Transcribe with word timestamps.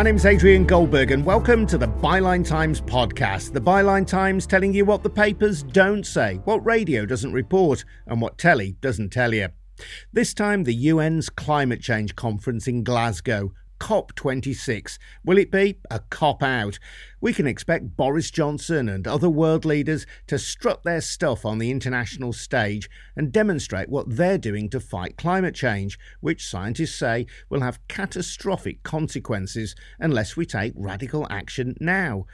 my 0.00 0.04
name 0.04 0.16
is 0.16 0.24
Adrian 0.24 0.64
Goldberg, 0.64 1.10
and 1.10 1.26
welcome 1.26 1.66
to 1.66 1.76
the 1.76 1.86
Byline 1.86 2.42
Times 2.42 2.80
podcast. 2.80 3.52
The 3.52 3.60
Byline 3.60 4.06
Times 4.06 4.46
telling 4.46 4.72
you 4.72 4.86
what 4.86 5.02
the 5.02 5.10
papers 5.10 5.62
don't 5.62 6.06
say, 6.06 6.36
what 6.44 6.64
radio 6.64 7.04
doesn't 7.04 7.34
report, 7.34 7.84
and 8.06 8.18
what 8.18 8.38
telly 8.38 8.78
doesn't 8.80 9.10
tell 9.10 9.34
you. 9.34 9.48
This 10.10 10.32
time, 10.32 10.64
the 10.64 10.88
UN's 10.88 11.28
climate 11.28 11.82
change 11.82 12.16
conference 12.16 12.66
in 12.66 12.82
Glasgow. 12.82 13.52
COP26. 13.78 14.98
Will 15.24 15.36
it 15.36 15.50
be 15.50 15.78
a 15.90 15.98
cop 15.98 16.42
out? 16.42 16.78
We 17.22 17.34
can 17.34 17.46
expect 17.46 17.96
Boris 17.96 18.30
Johnson 18.30 18.88
and 18.88 19.06
other 19.06 19.28
world 19.28 19.66
leaders 19.66 20.06
to 20.28 20.38
strut 20.38 20.84
their 20.84 21.02
stuff 21.02 21.44
on 21.44 21.58
the 21.58 21.70
international 21.70 22.32
stage 22.32 22.88
and 23.14 23.30
demonstrate 23.30 23.90
what 23.90 24.16
they're 24.16 24.38
doing 24.38 24.70
to 24.70 24.80
fight 24.80 25.18
climate 25.18 25.54
change, 25.54 25.98
which 26.20 26.48
scientists 26.48 26.94
say 26.94 27.26
will 27.50 27.60
have 27.60 27.86
catastrophic 27.88 28.82
consequences 28.84 29.74
unless 29.98 30.34
we 30.34 30.46
take 30.46 30.72
radical 30.74 31.26
action 31.28 31.76
now. 31.78 32.24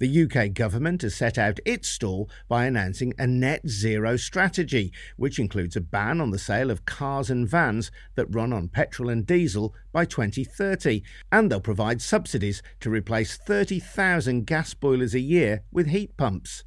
The 0.00 0.24
UK 0.24 0.52
government 0.52 1.02
has 1.02 1.14
set 1.14 1.38
out 1.38 1.60
its 1.64 1.88
stall 1.88 2.28
by 2.48 2.66
announcing 2.66 3.14
a 3.18 3.26
net 3.28 3.68
zero 3.68 4.16
strategy, 4.16 4.92
which 5.16 5.38
includes 5.38 5.76
a 5.76 5.80
ban 5.80 6.20
on 6.20 6.32
the 6.32 6.40
sale 6.40 6.72
of 6.72 6.84
cars 6.84 7.30
and 7.30 7.48
vans 7.48 7.92
that 8.16 8.34
run 8.34 8.52
on 8.52 8.66
petrol 8.66 9.08
and 9.08 9.24
diesel 9.24 9.76
by 9.92 10.04
2030, 10.04 11.04
and 11.30 11.48
they'll 11.48 11.60
provide 11.60 12.02
subsidies 12.02 12.64
to 12.80 12.90
replace 12.90 13.36
30,000 13.36 14.31
gas 14.40 14.74
boilers 14.74 15.14
a 15.14 15.20
year 15.20 15.62
with 15.70 15.88
heat 15.88 16.16
pumps. 16.16 16.64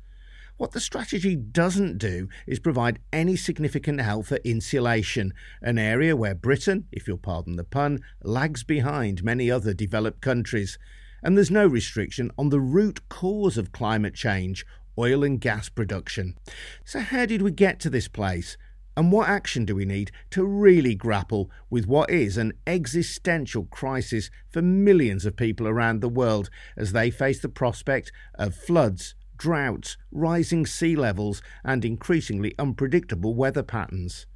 What 0.58 0.72
the 0.72 0.80
strategy 0.80 1.36
doesn't 1.36 1.98
do 1.98 2.30
is 2.48 2.60
provide 2.60 3.00
any 3.12 3.36
significant 3.36 4.00
help 4.00 4.28
for 4.28 4.38
insulation, 4.38 5.34
an 5.62 5.78
area 5.78 6.16
where 6.16 6.34
Britain, 6.34 6.88
if 6.94 7.08
you'll 7.08 7.18
pardon 7.18 7.58
the 7.58 7.66
pun, 7.66 8.00
lags 8.24 8.64
behind 8.64 9.24
many 9.24 9.52
other 9.52 9.74
developed 9.74 10.22
countries 10.22 10.78
and 11.26 11.36
there's 11.36 11.50
no 11.50 11.66
restriction 11.66 12.32
on 12.38 12.50
the 12.50 12.60
root 12.60 13.10
cause 13.10 13.58
of 13.58 13.72
climate 13.72 14.14
change 14.14 14.64
oil 14.98 15.24
and 15.24 15.42
gas 15.42 15.70
production. 15.70 16.38
So, 16.86 17.00
how 17.00 17.26
did 17.26 17.42
we 17.42 17.52
get 17.52 17.80
to 17.82 17.90
this 17.90 18.08
place? 18.08 18.58
And 18.98 19.12
what 19.12 19.28
action 19.28 19.66
do 19.66 19.76
we 19.76 19.86
need 19.86 20.12
to 20.32 20.46
really 20.46 20.96
grapple 20.96 21.52
with 21.70 21.86
what 21.86 22.10
is 22.10 22.38
an 22.38 22.54
existential 22.66 23.66
crisis 23.66 24.30
for 24.50 24.62
millions 24.62 25.26
of 25.26 25.36
people 25.36 25.68
around 25.68 26.00
the 26.00 26.10
world 26.10 26.50
as 26.78 26.94
they 26.94 27.12
face 27.12 27.40
the 27.40 27.50
prospect 27.50 28.12
of 28.36 28.56
floods, 28.56 29.14
droughts, 29.38 29.98
rising 30.12 30.66
sea 30.66 30.96
levels, 30.96 31.42
and 31.64 31.84
increasingly 31.84 32.56
unpredictable 32.58 33.36
weather 33.36 33.64
patterns? 33.64 34.28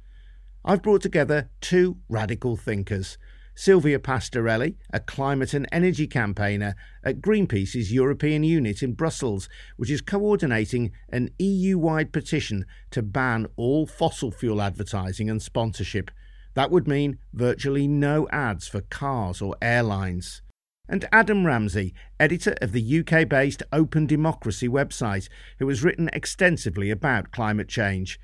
I've 0.62 0.82
brought 0.82 1.00
together 1.00 1.48
two 1.62 1.96
radical 2.10 2.54
thinkers 2.54 3.16
Silvia 3.60 3.98
Pastorelli, 3.98 4.76
a 4.90 5.00
climate 5.00 5.52
and 5.52 5.68
energy 5.70 6.06
campaigner 6.06 6.74
at 7.04 7.20
Greenpeace's 7.20 7.92
European 7.92 8.42
unit 8.42 8.82
in 8.82 8.94
Brussels, 8.94 9.50
which 9.76 9.90
is 9.90 10.00
coordinating 10.00 10.92
an 11.10 11.28
EU 11.38 11.76
wide 11.76 12.10
petition 12.10 12.64
to 12.90 13.02
ban 13.02 13.46
all 13.56 13.86
fossil 13.86 14.30
fuel 14.30 14.62
advertising 14.62 15.28
and 15.28 15.42
sponsorship. 15.42 16.10
That 16.54 16.70
would 16.70 16.88
mean 16.88 17.18
virtually 17.34 17.86
no 17.86 18.26
ads 18.30 18.66
for 18.66 18.80
cars 18.80 19.42
or 19.42 19.54
airlines. 19.60 20.40
And 20.88 21.06
Adam 21.12 21.44
Ramsay, 21.44 21.92
editor 22.18 22.54
of 22.62 22.72
the 22.72 23.00
UK 23.00 23.28
based 23.28 23.62
Open 23.74 24.06
Democracy 24.06 24.70
website, 24.70 25.28
who 25.58 25.68
has 25.68 25.84
written 25.84 26.08
extensively 26.14 26.90
about 26.90 27.30
climate 27.30 27.68
change. 27.68 28.18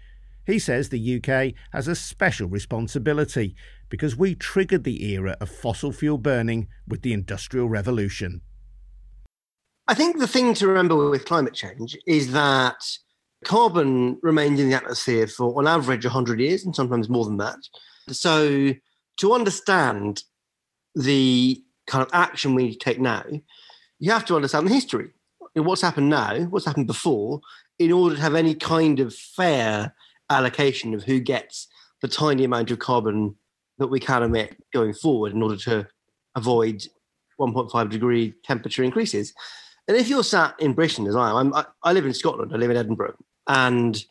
He 0.46 0.60
says 0.60 0.88
the 0.88 1.16
UK 1.16 1.54
has 1.72 1.88
a 1.88 1.96
special 1.96 2.48
responsibility 2.48 3.56
because 3.88 4.16
we 4.16 4.34
triggered 4.34 4.84
the 4.84 5.04
era 5.12 5.36
of 5.40 5.50
fossil 5.50 5.92
fuel 5.92 6.18
burning 6.18 6.68
with 6.86 7.02
the 7.02 7.12
Industrial 7.12 7.68
Revolution. 7.68 8.40
I 9.88 9.94
think 9.94 10.18
the 10.18 10.28
thing 10.28 10.54
to 10.54 10.68
remember 10.68 11.10
with 11.10 11.24
climate 11.24 11.54
change 11.54 11.96
is 12.06 12.32
that 12.32 12.76
carbon 13.44 14.18
remained 14.22 14.58
in 14.58 14.68
the 14.68 14.76
atmosphere 14.76 15.26
for, 15.26 15.56
on 15.58 15.66
average, 15.66 16.04
100 16.04 16.40
years 16.40 16.64
and 16.64 16.74
sometimes 16.74 17.08
more 17.08 17.24
than 17.24 17.36
that. 17.38 17.58
So, 18.08 18.72
to 19.18 19.32
understand 19.32 20.22
the 20.94 21.62
kind 21.86 22.04
of 22.04 22.10
action 22.12 22.54
we 22.54 22.64
need 22.64 22.72
to 22.72 22.78
take 22.78 23.00
now, 23.00 23.24
you 23.98 24.12
have 24.12 24.24
to 24.26 24.36
understand 24.36 24.66
the 24.66 24.74
history. 24.74 25.10
What's 25.54 25.82
happened 25.82 26.10
now, 26.10 26.44
what's 26.44 26.66
happened 26.66 26.86
before, 26.86 27.40
in 27.78 27.92
order 27.92 28.16
to 28.16 28.22
have 28.22 28.34
any 28.34 28.54
kind 28.54 29.00
of 29.00 29.14
fair 29.14 29.94
allocation 30.30 30.94
of 30.94 31.04
who 31.04 31.20
gets 31.20 31.68
the 32.02 32.08
tiny 32.08 32.44
amount 32.44 32.70
of 32.70 32.78
carbon 32.78 33.36
that 33.78 33.88
we 33.88 34.00
can 34.00 34.22
emit 34.22 34.56
going 34.72 34.94
forward 34.94 35.32
in 35.32 35.42
order 35.42 35.56
to 35.56 35.86
avoid 36.34 36.86
1.5 37.40 37.90
degree 37.90 38.34
temperature 38.44 38.82
increases. 38.82 39.32
And 39.88 39.96
if 39.96 40.08
you're 40.08 40.24
sat 40.24 40.58
in 40.60 40.72
Britain, 40.72 41.06
as 41.06 41.16
I 41.16 41.38
am, 41.38 41.54
I, 41.54 41.64
I 41.82 41.92
live 41.92 42.06
in 42.06 42.14
Scotland, 42.14 42.52
I 42.52 42.56
live 42.56 42.70
in 42.70 42.76
Edinburgh, 42.76 43.16
and 43.46 44.02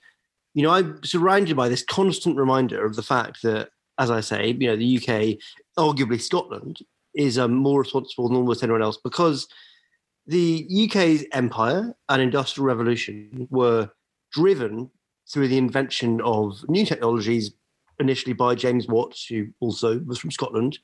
you 0.53 0.63
know 0.63 0.71
I'm 0.71 1.03
surrounded 1.03 1.57
by 1.57 1.67
this 1.67 1.83
constant 1.83 2.37
reminder 2.37 2.85
of 2.85 2.95
the 2.95 3.03
fact 3.03 3.41
that, 3.43 3.69
as 3.99 4.09
I 4.09 4.21
say, 4.21 4.55
you 4.57 4.67
know 4.67 4.77
the 4.77 4.97
UK, 4.97 5.37
arguably 5.77 6.21
Scotland, 6.21 6.79
is 7.13 7.37
um, 7.37 7.53
more 7.53 7.81
responsible 7.81 8.29
than 8.29 8.37
almost 8.37 8.63
anyone 8.63 8.81
else 8.81 8.97
because 9.03 9.47
the 10.27 10.67
UK's 10.85 11.25
empire 11.33 11.93
and 12.09 12.21
industrial 12.21 12.67
revolution 12.67 13.47
were 13.51 13.89
driven 14.31 14.89
through 15.31 15.47
the 15.47 15.57
invention 15.57 16.21
of 16.21 16.63
new 16.67 16.85
technologies 16.85 17.51
initially 17.99 18.33
by 18.33 18.55
James 18.55 18.87
Watts, 18.87 19.25
who 19.25 19.47
also 19.59 19.99
was 19.99 20.19
from 20.19 20.31
Scotland, 20.31 20.79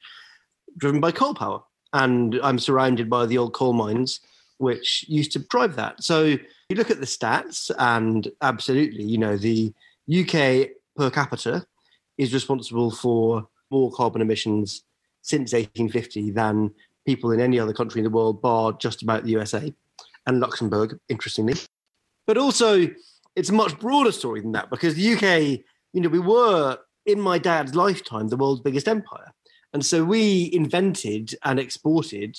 driven 0.78 1.00
by 1.00 1.12
coal 1.12 1.34
power. 1.34 1.62
And 1.94 2.40
I'm 2.42 2.60
surrounded 2.60 3.10
by 3.10 3.26
the 3.26 3.38
old 3.38 3.54
coal 3.54 3.74
mines, 3.74 4.22
which 4.58 5.06
used 5.08 5.32
to 5.34 5.40
drive 5.40 5.76
that. 5.76 6.04
So 6.04 6.24
you 6.24 6.76
look 6.76 6.92
at 6.92 7.00
the 7.00 7.06
stats, 7.06 7.70
and 7.78 8.28
absolutely, 8.42 9.04
you 9.04 9.18
know, 9.18 9.36
the 9.38 9.74
UK 10.10 10.70
per 10.96 11.10
capita 11.10 11.66
is 12.18 12.34
responsible 12.34 12.92
for 12.92 13.48
more 13.70 13.92
carbon 13.92 14.22
emissions 14.22 14.84
since 15.22 15.54
1850 15.54 16.32
than 16.32 16.72
people 17.06 17.32
in 17.32 17.40
any 17.40 17.60
other 17.60 17.74
country 17.74 18.00
in 18.00 18.04
the 18.04 18.10
world, 18.10 18.42
bar 18.42 18.74
just 18.74 19.02
about 19.02 19.24
the 19.24 19.32
USA 19.32 19.74
and 20.28 20.40
Luxembourg, 20.40 21.00
interestingly. 21.10 21.56
But 22.28 22.38
also, 22.38 22.88
it's 23.36 23.50
a 23.50 23.54
much 23.54 23.80
broader 23.80 24.12
story 24.12 24.42
than 24.42 24.52
that 24.54 24.70
because 24.70 24.96
the 24.96 25.14
UK, 25.14 25.64
you 25.94 26.02
know, 26.02 26.10
we 26.10 26.20
were 26.20 26.78
in 27.06 27.20
my 27.20 27.38
dad's 27.38 27.76
lifetime 27.76 28.28
the 28.28 28.38
world's 28.38 28.62
biggest 28.62 28.88
empire. 28.88 29.34
And 29.74 29.86
so 29.86 30.04
we 30.04 30.50
invented 30.54 31.36
and 31.44 31.60
exported 31.60 32.38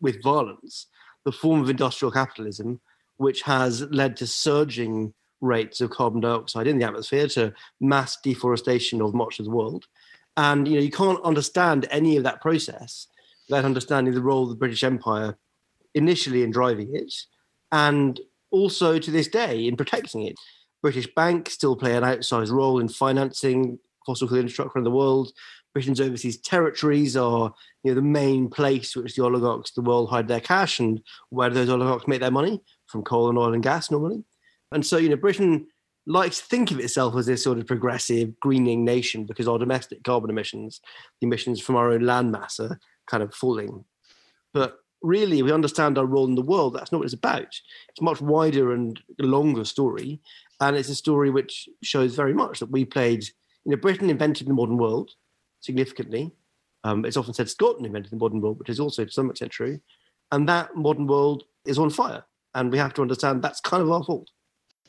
with 0.00 0.22
violence 0.22 0.86
the 1.24 1.32
form 1.32 1.60
of 1.60 1.68
industrial 1.68 2.10
capitalism, 2.10 2.80
which 3.18 3.42
has 3.42 3.82
led 3.90 4.16
to 4.16 4.26
surging 4.26 5.12
rates 5.42 5.80
of 5.80 5.90
carbon 5.90 6.20
dioxide 6.20 6.66
in 6.66 6.78
the 6.78 6.86
atmosphere, 6.86 7.28
to 7.28 7.52
mass 7.80 8.16
deforestation 8.22 9.02
of 9.02 9.14
much 9.14 9.38
of 9.38 9.44
the 9.44 9.50
world. 9.50 9.86
And 10.36 10.66
you 10.66 10.74
know, 10.74 10.80
you 10.80 10.90
can't 10.90 11.22
understand 11.22 11.86
any 11.90 12.16
of 12.16 12.24
that 12.24 12.40
process 12.40 13.06
without 13.48 13.64
understanding 13.64 14.14
the 14.14 14.22
role 14.22 14.44
of 14.44 14.48
the 14.48 14.54
British 14.54 14.84
Empire 14.84 15.36
initially 15.94 16.42
in 16.42 16.50
driving 16.50 16.94
it, 16.94 17.12
and 17.72 18.20
also 18.50 18.98
to 18.98 19.10
this 19.10 19.28
day 19.28 19.66
in 19.66 19.76
protecting 19.76 20.22
it. 20.22 20.36
British 20.82 21.08
banks 21.14 21.52
still 21.52 21.76
play 21.76 21.96
an 21.96 22.02
outsized 22.02 22.50
role 22.50 22.80
in 22.80 22.88
financing 22.88 23.78
fossil 24.06 24.28
fuel 24.28 24.40
infrastructure 24.40 24.78
in 24.78 24.84
the 24.84 24.90
world. 24.90 25.32
Britain's 25.72 26.00
overseas 26.00 26.40
territories 26.40 27.16
are 27.16 27.54
you 27.84 27.90
know, 27.90 27.94
the 27.94 28.02
main 28.02 28.48
place 28.48 28.96
which 28.96 29.14
the 29.14 29.22
oligarchs 29.22 29.70
of 29.70 29.84
the 29.84 29.88
world 29.88 30.10
hide 30.10 30.26
their 30.26 30.40
cash 30.40 30.80
and 30.80 31.00
where 31.28 31.48
do 31.48 31.54
those 31.54 31.68
oligarchs 31.68 32.08
make 32.08 32.20
their 32.20 32.30
money 32.30 32.60
from 32.86 33.02
coal 33.02 33.28
and 33.28 33.38
oil 33.38 33.54
and 33.54 33.62
gas 33.62 33.90
normally. 33.90 34.24
And 34.72 34.84
so, 34.84 34.96
you 34.96 35.08
know, 35.08 35.16
Britain 35.16 35.66
likes 36.06 36.40
to 36.40 36.46
think 36.46 36.70
of 36.70 36.80
itself 36.80 37.14
as 37.16 37.26
this 37.26 37.44
sort 37.44 37.58
of 37.58 37.66
progressive 37.66 38.38
greening 38.40 38.84
nation 38.84 39.26
because 39.26 39.46
our 39.46 39.58
domestic 39.58 40.02
carbon 40.02 40.30
emissions, 40.30 40.80
the 41.20 41.26
emissions 41.26 41.60
from 41.60 41.76
our 41.76 41.90
own 41.90 42.00
landmass 42.00 42.58
are 42.58 42.80
kind 43.06 43.22
of 43.22 43.34
falling. 43.34 43.84
But 44.52 44.78
really, 45.02 45.42
we 45.42 45.52
understand 45.52 45.98
our 45.98 46.06
role 46.06 46.26
in 46.26 46.34
the 46.34 46.42
world. 46.42 46.74
That's 46.74 46.92
not 46.92 46.98
what 46.98 47.04
it's 47.04 47.14
about. 47.14 47.48
It's 47.88 48.00
much 48.00 48.20
wider 48.20 48.72
and 48.72 49.00
longer 49.18 49.64
story. 49.64 50.20
And 50.60 50.76
it's 50.76 50.88
a 50.88 50.94
story 50.94 51.30
which 51.30 51.68
shows 51.82 52.14
very 52.14 52.34
much 52.34 52.60
that 52.60 52.70
we 52.70 52.84
played 52.84 53.24
you 53.64 53.72
know, 53.72 53.76
Britain 53.76 54.10
invented 54.10 54.46
the 54.46 54.54
modern 54.54 54.78
world 54.78 55.12
significantly. 55.60 56.32
Um, 56.84 57.04
it's 57.04 57.16
often 57.16 57.34
said 57.34 57.48
Scotland 57.48 57.86
invented 57.86 58.12
the 58.12 58.16
modern 58.16 58.40
world, 58.40 58.58
which 58.58 58.70
is 58.70 58.80
also 58.80 59.04
to 59.04 59.10
some 59.10 59.30
extent 59.30 59.52
true. 59.52 59.80
And 60.32 60.48
that 60.48 60.74
modern 60.76 61.06
world 61.06 61.44
is 61.66 61.78
on 61.78 61.90
fire. 61.90 62.24
And 62.54 62.72
we 62.72 62.78
have 62.78 62.94
to 62.94 63.02
understand 63.02 63.42
that's 63.42 63.60
kind 63.60 63.82
of 63.82 63.90
our 63.90 64.02
fault. 64.02 64.30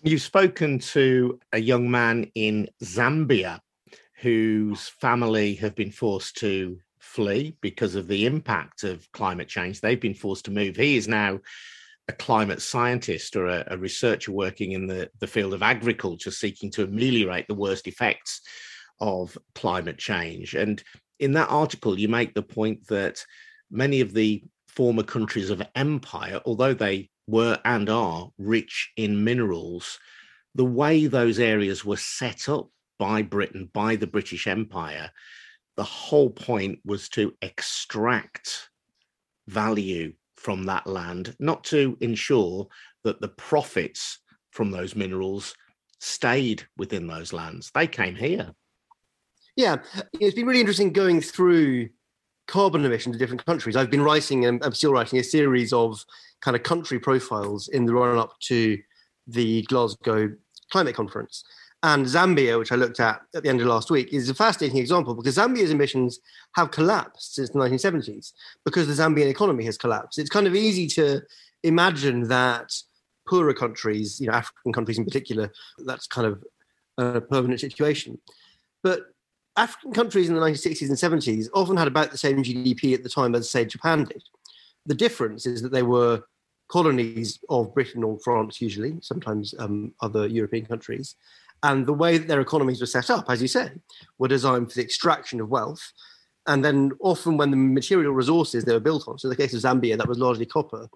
You've 0.03 0.21
spoken 0.21 0.79
to 0.79 1.39
a 1.51 1.59
young 1.59 1.91
man 1.91 2.31
in 2.33 2.69
Zambia 2.83 3.59
whose 4.19 4.87
family 4.87 5.55
have 5.55 5.75
been 5.75 5.91
forced 5.91 6.37
to 6.37 6.79
flee 7.11 7.55
because 7.61 7.95
of 7.95 8.07
the 8.07 8.25
impact 8.25 8.83
of 8.83 9.11
climate 9.11 9.49
change. 9.49 9.81
They've 9.81 9.99
been 9.99 10.13
forced 10.13 10.45
to 10.45 10.51
move. 10.51 10.77
He 10.77 10.95
is 10.95 11.07
now 11.07 11.39
a 12.07 12.13
climate 12.13 12.61
scientist 12.61 13.35
or 13.35 13.47
a, 13.47 13.65
a, 13.67 13.77
researcher 13.77 14.31
working 14.31 14.71
in 14.71 14.87
the, 14.87 15.09
the 15.19 15.27
field 15.27 15.53
of 15.53 15.61
agriculture 15.61 16.31
seeking 16.31 16.71
to 16.71 16.83
ameliorate 16.83 17.47
the 17.47 17.53
worst 17.53 17.87
effects 17.87 18.41
of 18.99 19.37
climate 19.55 19.97
change. 19.97 20.55
And 20.55 20.81
in 21.19 21.33
that 21.33 21.49
article, 21.49 21.99
you 21.99 22.07
make 22.07 22.33
the 22.33 22.41
point 22.41 22.87
that 22.87 23.23
many 23.69 24.01
of 24.01 24.13
the 24.13 24.43
former 24.67 25.03
countries 25.03 25.49
of 25.49 25.61
empire, 25.75 26.39
although 26.45 26.73
they 26.73 27.09
were 27.27 27.59
and 27.65 27.89
are 27.89 28.29
rich 28.37 28.91
in 28.95 29.23
minerals, 29.23 29.99
the 30.55 30.65
way 30.65 31.07
those 31.07 31.39
areas 31.39 31.83
were 31.83 31.97
set 31.97 32.47
up 32.47 32.69
by 32.97 33.21
Britain, 33.21 33.69
by 33.73 33.95
the 33.95 34.07
British 34.07 34.47
Empire, 34.47 35.11
the 35.77 35.83
whole 35.83 36.29
point 36.29 36.79
was 36.85 37.09
to 37.09 37.33
extract 37.41 38.69
value 39.47 40.13
from 40.35 40.65
that 40.65 40.87
land, 40.87 41.35
not 41.39 41.63
to 41.65 41.97
ensure 42.01 42.67
that 43.03 43.21
the 43.21 43.29
profits 43.29 44.19
from 44.51 44.71
those 44.71 44.95
minerals 44.95 45.55
stayed 45.99 46.63
within 46.77 47.07
those 47.07 47.31
lands. 47.31 47.71
They 47.73 47.87
came 47.87 48.15
here. 48.15 48.51
Yeah, 49.55 49.77
it's 50.13 50.35
been 50.35 50.47
really 50.47 50.59
interesting 50.59 50.93
going 50.93 51.21
through 51.21 51.89
carbon 52.47 52.83
emissions 52.83 53.15
in 53.15 53.19
different 53.19 53.45
countries. 53.45 53.75
I've 53.75 53.91
been 53.91 54.01
writing, 54.01 54.45
and 54.45 54.63
I'm 54.63 54.73
still 54.73 54.93
writing 54.93 55.19
a 55.19 55.23
series 55.23 55.73
of 55.73 56.03
kind 56.41 56.55
of 56.55 56.63
country 56.63 56.99
profiles 56.99 57.67
in 57.67 57.85
the 57.85 57.93
run 57.93 58.17
up 58.17 58.33
to 58.41 58.77
the 59.27 59.61
Glasgow 59.63 60.31
Climate 60.71 60.95
Conference. 60.95 61.43
And 61.83 62.05
Zambia, 62.05 62.59
which 62.59 62.71
I 62.71 62.75
looked 62.75 62.99
at 62.99 63.21
at 63.33 63.41
the 63.41 63.49
end 63.49 63.59
of 63.59 63.67
last 63.67 63.89
week, 63.89 64.13
is 64.13 64.29
a 64.29 64.35
fascinating 64.35 64.77
example 64.77 65.15
because 65.15 65.37
Zambia's 65.37 65.71
emissions 65.71 66.19
have 66.55 66.69
collapsed 66.69 67.35
since 67.35 67.49
the 67.49 67.59
1970s 67.59 68.33
because 68.65 68.87
the 68.87 69.01
Zambian 69.01 69.27
economy 69.27 69.65
has 69.65 69.77
collapsed. 69.77 70.19
It's 70.19 70.29
kind 70.29 70.45
of 70.45 70.55
easy 70.55 70.87
to 70.89 71.21
imagine 71.63 72.27
that 72.27 72.71
poorer 73.27 73.53
countries, 73.53 74.19
you 74.19 74.27
know, 74.27 74.33
African 74.33 74.73
countries 74.73 74.99
in 74.99 75.05
particular, 75.05 75.51
that's 75.85 76.05
kind 76.05 76.27
of 76.27 76.43
a 76.97 77.21
permanent 77.21 77.59
situation. 77.59 78.19
But 78.83 79.01
African 79.57 79.91
countries 79.91 80.29
in 80.29 80.35
the 80.35 80.41
1960s 80.41 80.89
and 80.89 81.21
70s 81.21 81.47
often 81.53 81.77
had 81.77 81.87
about 81.87 82.11
the 82.11 82.17
same 82.17 82.43
GDP 82.43 82.93
at 82.93 83.03
the 83.03 83.09
time 83.09 83.35
as, 83.35 83.49
say, 83.49 83.65
Japan 83.65 84.05
did. 84.05 84.23
The 84.85 84.95
difference 84.95 85.45
is 85.45 85.61
that 85.61 85.71
they 85.71 85.83
were 85.83 86.23
colonies 86.69 87.39
of 87.49 87.73
Britain 87.73 88.03
or 88.03 88.17
France, 88.19 88.61
usually, 88.61 88.97
sometimes 89.01 89.53
um, 89.59 89.93
other 90.01 90.25
European 90.25 90.65
countries. 90.65 91.15
And 91.63 91.85
the 91.85 91.93
way 91.93 92.17
that 92.17 92.27
their 92.27 92.41
economies 92.41 92.79
were 92.79 92.87
set 92.87 93.09
up, 93.09 93.29
as 93.29 93.41
you 93.41 93.47
say, 93.47 93.71
were 94.17 94.27
designed 94.27 94.69
for 94.69 94.75
the 94.75 94.83
extraction 94.83 95.39
of 95.39 95.49
wealth. 95.49 95.91
And 96.47 96.65
then 96.65 96.91
often 96.99 97.37
when 97.37 97.51
the 97.51 97.57
material 97.57 98.13
resources 98.13 98.63
they 98.63 98.73
were 98.73 98.79
built 98.79 99.07
on, 99.07 99.19
so 99.19 99.27
in 99.27 99.29
the 99.29 99.35
case 99.35 99.53
of 99.53 99.61
Zambia, 99.61 99.97
that 99.97 100.07
was 100.07 100.17
largely 100.17 100.45
copper, 100.45 100.89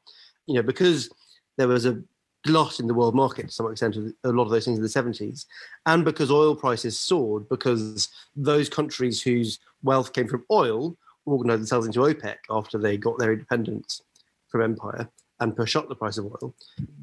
you 0.47 0.55
know, 0.55 0.63
because 0.63 1.09
there 1.57 1.67
was 1.67 1.85
a 1.85 2.01
glut 2.45 2.79
in 2.79 2.87
the 2.87 2.93
world 2.93 3.15
market 3.15 3.47
to 3.47 3.51
some 3.51 3.69
extent, 3.71 3.95
a 4.23 4.29
lot 4.29 4.43
of 4.43 4.49
those 4.49 4.65
things 4.65 4.77
in 4.77 4.83
the 4.83 4.89
70s, 4.89 5.45
and 5.85 6.03
because 6.03 6.31
oil 6.31 6.55
prices 6.55 6.97
soared, 6.97 7.47
because 7.49 8.09
those 8.35 8.69
countries 8.69 9.21
whose 9.21 9.59
wealth 9.83 10.13
came 10.13 10.27
from 10.27 10.45
oil 10.51 10.97
organized 11.25 11.61
themselves 11.61 11.87
into 11.87 11.99
OPEC 11.99 12.37
after 12.49 12.77
they 12.77 12.97
got 12.97 13.17
their 13.17 13.33
independence 13.33 14.01
from 14.47 14.61
empire 14.61 15.09
and 15.39 15.55
pushed 15.55 15.75
up 15.75 15.89
the 15.89 15.95
price 15.95 16.17
of 16.17 16.25
oil, 16.25 16.55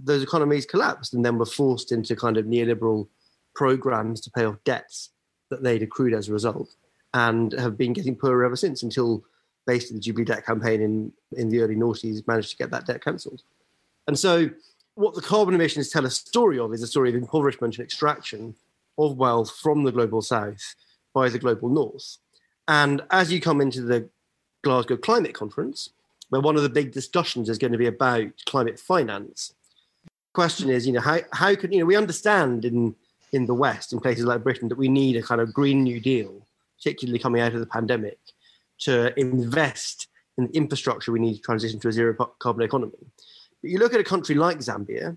those 0.05 0.23
economies 0.23 0.67
collapsed 0.67 1.15
and 1.15 1.25
then 1.25 1.39
were 1.39 1.47
forced 1.47 1.93
into 1.93 2.17
kind 2.17 2.37
of 2.37 2.47
neoliberal 2.47 3.09
programs 3.55 4.21
to 4.23 4.31
pay 4.31 4.45
off 4.45 4.57
debts 4.65 5.11
that 5.51 5.63
they'd 5.63 5.83
accrued 5.83 6.15
as 6.15 6.29
a 6.29 6.33
result 6.33 6.75
and 7.15 7.53
have 7.53 7.77
been 7.77 7.93
getting 7.93 8.17
poorer 8.17 8.45
ever 8.45 8.57
since 8.57 8.83
until 8.83 9.23
basically 9.67 9.97
the 9.97 10.01
Jubilee 10.01 10.25
debt 10.25 10.47
campaign 10.47 10.81
in, 10.81 11.13
in 11.33 11.49
the 11.49 11.61
early 11.61 11.77
noughties 11.77 12.27
managed 12.27 12.51
to 12.51 12.57
get 12.57 12.71
that 12.71 12.87
debt 12.87 13.05
cancelled. 13.05 13.43
And 14.07 14.19
so 14.19 14.51
what 14.95 15.15
the 15.15 15.21
carbon 15.21 15.55
emissions 15.55 15.91
tell 15.91 16.07
a 16.07 16.11
story 16.11 16.59
of 16.59 16.73
is 16.73 16.83
a 16.83 16.87
story 16.87 17.11
of 17.11 17.15
impoverishment 17.15 17.77
and 17.77 17.85
extraction 17.85 18.55
of 18.99 19.17
wealth 19.17 19.57
from 19.57 19.85
the 19.85 19.93
global 19.93 20.23
south 20.23 20.75
by 21.15 21.29
the 21.29 21.39
global 21.39 21.69
north. 21.69 22.19
And 22.69 23.03
as 23.11 23.33
you 23.33 23.41
come 23.41 23.61
into 23.61 23.83
the 23.83 24.09
Glasgow 24.63 24.97
Climate 24.97 25.35
Conference, 25.35 25.91
where 26.33 26.41
one 26.41 26.57
of 26.57 26.63
the 26.63 26.69
big 26.69 26.93
discussions 26.93 27.49
is 27.49 27.59
going 27.59 27.73
to 27.73 27.79
be 27.79 27.87
about 27.87 28.29
climate 28.47 28.81
finance. 28.81 29.53
The 30.05 30.11
question 30.35 30.71
is, 30.71 30.87
you 30.87 30.95
know, 30.95 31.01
how 31.01 31.19
how 31.33 31.55
could 31.55 31.73
you 31.73 31.81
know 31.81 31.85
we 31.85 31.97
understand 31.97 32.65
in 32.65 32.95
in 33.33 33.47
the 33.47 33.55
West, 33.55 33.93
in 33.93 34.01
places 34.01 34.25
like 34.25 34.43
Britain, 34.43 34.69
that 34.69 34.79
we 34.79 34.89
need 34.89 35.17
a 35.17 35.23
kind 35.23 35.41
of 35.41 35.53
Green 35.53 35.83
New 35.83 36.01
Deal, 36.01 36.47
particularly 36.79 37.19
coming 37.19 37.41
out 37.41 37.55
of 37.55 37.61
the 37.61 37.67
pandemic, 37.67 38.19
to 38.81 39.19
invest 39.19 40.09
in 40.39 40.47
the 40.47 40.57
infrastructure 40.57 41.13
we 41.13 41.21
need 41.21 41.37
to 41.37 41.43
transition 41.43 41.79
to 41.81 41.89
a 41.89 41.93
zero 41.93 42.15
carbon 42.39 42.63
economy. 42.63 42.93
But 43.61 43.71
you 43.71 43.79
look 43.79 43.95
at 43.95 44.01
a 44.01 44.05
country 44.05 44.35
like 44.35 44.59
Zambia, 44.59 45.17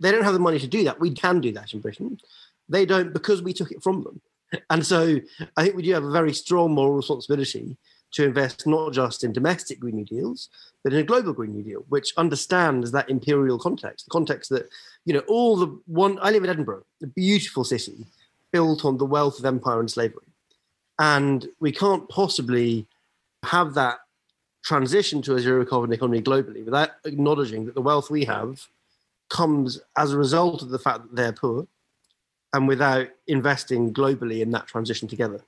they 0.00 0.12
don't 0.12 0.24
have 0.24 0.34
the 0.34 0.40
money 0.40 0.58
to 0.58 0.66
do 0.66 0.84
that. 0.84 1.00
We 1.00 1.10
can 1.10 1.40
do 1.40 1.52
that 1.52 1.74
in 1.74 1.80
Britain. 1.80 2.18
They 2.68 2.86
don't 2.86 3.12
because 3.12 3.42
we 3.42 3.52
took 3.52 3.72
it 3.72 3.82
from 3.82 4.02
them. 4.04 4.20
And 4.70 4.86
so 4.86 5.20
I 5.56 5.62
think 5.62 5.76
we 5.76 5.82
do 5.82 5.92
have 5.92 6.04
a 6.04 6.10
very 6.10 6.32
strong 6.32 6.72
moral 6.72 6.94
responsibility 6.94 7.76
to 8.12 8.24
invest 8.24 8.66
not 8.66 8.92
just 8.92 9.24
in 9.24 9.32
domestic 9.32 9.80
Green 9.80 9.96
New 9.96 10.04
Deals, 10.04 10.48
but 10.82 10.92
in 10.92 11.00
a 11.00 11.04
global 11.04 11.32
Green 11.32 11.52
New 11.52 11.62
Deal, 11.62 11.84
which 11.88 12.12
understands 12.16 12.90
that 12.92 13.10
imperial 13.10 13.58
context, 13.58 14.06
the 14.06 14.10
context 14.10 14.50
that, 14.50 14.68
you 15.04 15.12
know, 15.12 15.22
all 15.28 15.56
the 15.56 15.78
one, 15.86 16.18
I 16.22 16.30
live 16.30 16.44
in 16.44 16.50
Edinburgh, 16.50 16.84
a 17.02 17.06
beautiful 17.06 17.64
city 17.64 18.06
built 18.52 18.84
on 18.84 18.98
the 18.98 19.04
wealth 19.04 19.38
of 19.38 19.44
empire 19.44 19.80
and 19.80 19.90
slavery. 19.90 20.24
And 20.98 21.48
we 21.60 21.70
can't 21.70 22.08
possibly 22.08 22.86
have 23.44 23.74
that 23.74 23.98
transition 24.64 25.22
to 25.22 25.36
a 25.36 25.40
zero 25.40 25.64
carbon 25.64 25.92
economy 25.92 26.20
globally 26.20 26.64
without 26.64 26.90
acknowledging 27.04 27.66
that 27.66 27.74
the 27.74 27.80
wealth 27.80 28.10
we 28.10 28.24
have 28.24 28.66
comes 29.30 29.80
as 29.96 30.12
a 30.12 30.18
result 30.18 30.62
of 30.62 30.70
the 30.70 30.78
fact 30.78 31.02
that 31.02 31.16
they're 31.16 31.32
poor 31.32 31.66
and 32.52 32.66
without 32.66 33.08
investing 33.26 33.92
globally 33.92 34.40
in 34.40 34.50
that 34.50 34.66
transition 34.66 35.06
together. 35.06 35.40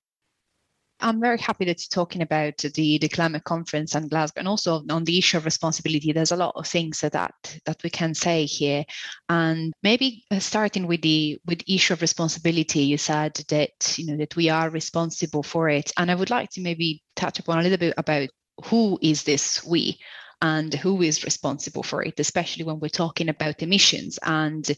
I'm 1.00 1.20
very 1.20 1.38
happy 1.38 1.64
that 1.67 1.81
you're 1.81 2.05
talking 2.05 2.23
about 2.23 2.58
the, 2.58 2.99
the 2.99 3.08
climate 3.08 3.44
conference 3.44 3.94
and 3.94 4.11
Glasgow 4.11 4.41
and 4.41 4.49
also 4.49 4.82
on 4.91 5.05
the 5.05 5.19
issue 5.19 5.37
of 5.37 5.44
responsibility. 5.44 6.12
There's 6.12 6.32
a 6.32 6.37
lot 6.37 6.52
of 6.56 6.67
things 6.67 7.00
that 7.00 7.12
that 7.12 7.82
we 7.82 7.91
can 7.91 8.14
say 8.14 8.44
here. 8.47 8.85
And 9.29 9.73
maybe 9.82 10.25
uh, 10.31 10.38
starting 10.38 10.87
with 10.87 11.02
the 11.02 11.41
with 11.47 11.62
issue 11.67 11.94
of 11.94 12.00
responsibility, 12.00 12.81
you 12.81 12.99
said 12.99 13.35
that 13.49 13.99
you 13.99 14.06
know 14.06 14.17
that 14.17 14.37
we 14.37 14.49
are 14.49 14.70
responsible 14.70 15.43
for 15.43 15.69
it. 15.69 15.93
And 15.97 16.11
I 16.11 16.14
would 16.14 16.31
like 16.31 16.50
to 16.50 16.61
maybe 16.61 17.02
touch 17.17 17.38
upon 17.38 17.58
a 17.58 17.62
little 17.62 17.79
bit 17.79 17.94
about 17.97 18.29
who 18.64 18.99
is 19.00 19.25
this 19.25 19.64
we 19.64 19.99
and 20.42 20.72
who 20.75 21.02
is 21.02 21.25
responsible 21.25 21.82
for 21.82 22.02
it, 22.02 22.18
especially 22.18 22.64
when 22.64 22.80
we're 22.80 22.88
talking 22.88 23.28
about 23.28 23.62
emissions. 23.62 24.18
And 24.23 24.68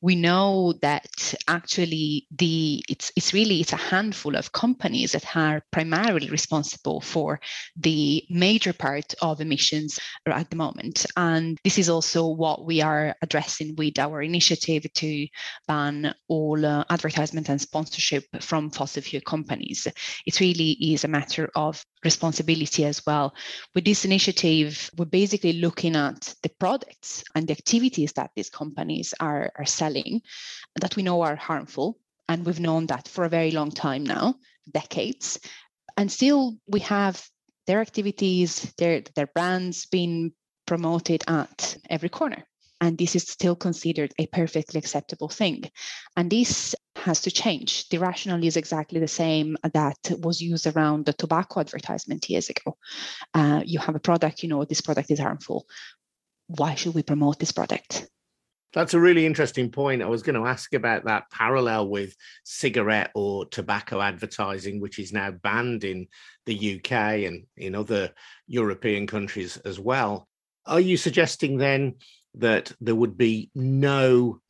we 0.00 0.14
know 0.14 0.74
that 0.80 1.34
actually 1.46 2.26
the 2.36 2.82
it's 2.88 3.12
it's 3.16 3.34
really 3.34 3.60
it's 3.60 3.72
a 3.72 3.76
handful 3.76 4.34
of 4.34 4.52
companies 4.52 5.12
that 5.12 5.36
are 5.36 5.62
primarily 5.70 6.30
responsible 6.30 7.00
for 7.00 7.40
the 7.76 8.24
major 8.30 8.72
part 8.72 9.14
of 9.20 9.40
emissions 9.40 9.98
at 10.26 10.48
the 10.48 10.56
moment. 10.56 11.04
And 11.16 11.58
this 11.64 11.78
is 11.78 11.90
also 11.90 12.26
what 12.28 12.64
we 12.64 12.80
are 12.80 13.14
addressing 13.20 13.74
with 13.76 13.98
our 13.98 14.22
initiative 14.22 14.90
to 14.94 15.26
ban 15.68 16.14
all 16.28 16.64
uh, 16.64 16.84
advertisement 16.88 17.48
and 17.48 17.60
sponsorship 17.60 18.24
from 18.40 18.70
fossil 18.70 19.02
fuel 19.02 19.22
companies. 19.26 19.86
It 20.26 20.40
really 20.40 20.72
is 20.80 21.04
a 21.04 21.08
matter 21.08 21.50
of 21.54 21.84
responsibility 22.04 22.84
as 22.84 23.04
well. 23.06 23.34
With 23.74 23.84
this 23.84 24.04
initiative, 24.04 24.90
we're 24.96 25.04
basically 25.04 25.54
looking 25.54 25.96
at 25.96 26.34
the 26.42 26.48
products 26.48 27.24
and 27.34 27.46
the 27.46 27.52
activities 27.52 28.12
that 28.14 28.30
these 28.34 28.50
companies 28.50 29.14
are, 29.20 29.52
are 29.56 29.66
selling 29.66 30.22
that 30.76 30.96
we 30.96 31.02
know 31.02 31.22
are 31.22 31.36
harmful. 31.36 31.98
And 32.28 32.46
we've 32.46 32.60
known 32.60 32.86
that 32.86 33.08
for 33.08 33.24
a 33.24 33.28
very 33.28 33.50
long 33.50 33.70
time 33.70 34.04
now, 34.04 34.36
decades. 34.72 35.40
And 35.96 36.10
still, 36.10 36.56
we 36.66 36.80
have 36.80 37.26
their 37.66 37.80
activities, 37.80 38.72
their, 38.78 39.02
their 39.14 39.26
brands 39.26 39.86
being 39.86 40.32
promoted 40.66 41.24
at 41.26 41.76
every 41.88 42.08
corner 42.08 42.46
and 42.80 42.96
this 42.96 43.14
is 43.14 43.24
still 43.24 43.54
considered 43.54 44.12
a 44.18 44.26
perfectly 44.26 44.78
acceptable 44.78 45.28
thing. 45.28 45.64
And 46.16 46.30
this 46.30 46.74
has 46.96 47.20
to 47.22 47.30
change. 47.30 47.88
The 47.88 47.98
rationale 47.98 48.44
is 48.44 48.56
exactly 48.56 49.00
the 49.00 49.08
same 49.08 49.56
that 49.72 49.98
was 50.18 50.40
used 50.40 50.66
around 50.66 51.06
the 51.06 51.12
tobacco 51.12 51.60
advertisement 51.60 52.28
years 52.28 52.48
ago. 52.48 52.76
Uh, 53.34 53.62
you 53.64 53.78
have 53.78 53.94
a 53.94 54.00
product, 54.00 54.42
you 54.42 54.48
know, 54.48 54.64
this 54.64 54.80
product 54.80 55.10
is 55.10 55.20
harmful. 55.20 55.66
Why 56.46 56.74
should 56.74 56.94
we 56.94 57.02
promote 57.02 57.38
this 57.38 57.52
product? 57.52 58.08
That's 58.72 58.94
a 58.94 59.00
really 59.00 59.26
interesting 59.26 59.70
point. 59.70 60.02
I 60.02 60.06
was 60.06 60.22
going 60.22 60.40
to 60.40 60.46
ask 60.46 60.74
about 60.74 61.04
that 61.04 61.28
parallel 61.30 61.88
with 61.88 62.14
cigarette 62.44 63.10
or 63.14 63.46
tobacco 63.46 64.00
advertising, 64.00 64.80
which 64.80 65.00
is 65.00 65.12
now 65.12 65.32
banned 65.32 65.82
in 65.82 66.06
the 66.46 66.76
UK 66.76 66.92
and 67.26 67.46
in 67.56 67.74
other 67.74 68.12
European 68.46 69.08
countries 69.08 69.56
as 69.58 69.80
well. 69.80 70.28
Are 70.66 70.78
you 70.78 70.96
suggesting 70.96 71.58
then 71.58 71.96
that 72.34 72.72
there 72.80 72.94
would 72.94 73.16
be 73.16 73.50
no 73.54 74.40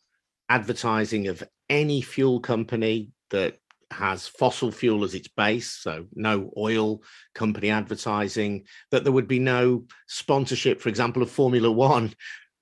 advertising 0.48 1.28
of 1.28 1.42
any 1.68 2.00
fuel 2.00 2.40
company 2.40 3.10
that 3.30 3.58
has 3.90 4.26
fossil 4.26 4.70
fuel 4.70 5.04
as 5.04 5.14
its 5.14 5.28
base, 5.28 5.70
so 5.70 6.06
no 6.14 6.52
oil 6.56 7.02
company 7.34 7.70
advertising, 7.70 8.64
that 8.90 9.04
there 9.04 9.12
would 9.12 9.28
be 9.28 9.38
no 9.38 9.84
sponsorship, 10.06 10.80
for 10.80 10.88
example, 10.88 11.22
of 11.22 11.30
Formula 11.30 11.70
One, 11.70 12.12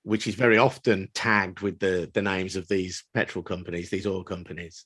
which 0.03 0.27
is 0.27 0.35
very 0.35 0.57
often 0.57 1.09
tagged 1.13 1.59
with 1.59 1.79
the, 1.79 2.09
the 2.13 2.21
names 2.21 2.55
of 2.55 2.67
these 2.67 3.03
petrol 3.13 3.43
companies, 3.43 3.89
these 3.89 4.07
oil 4.07 4.23
companies. 4.23 4.85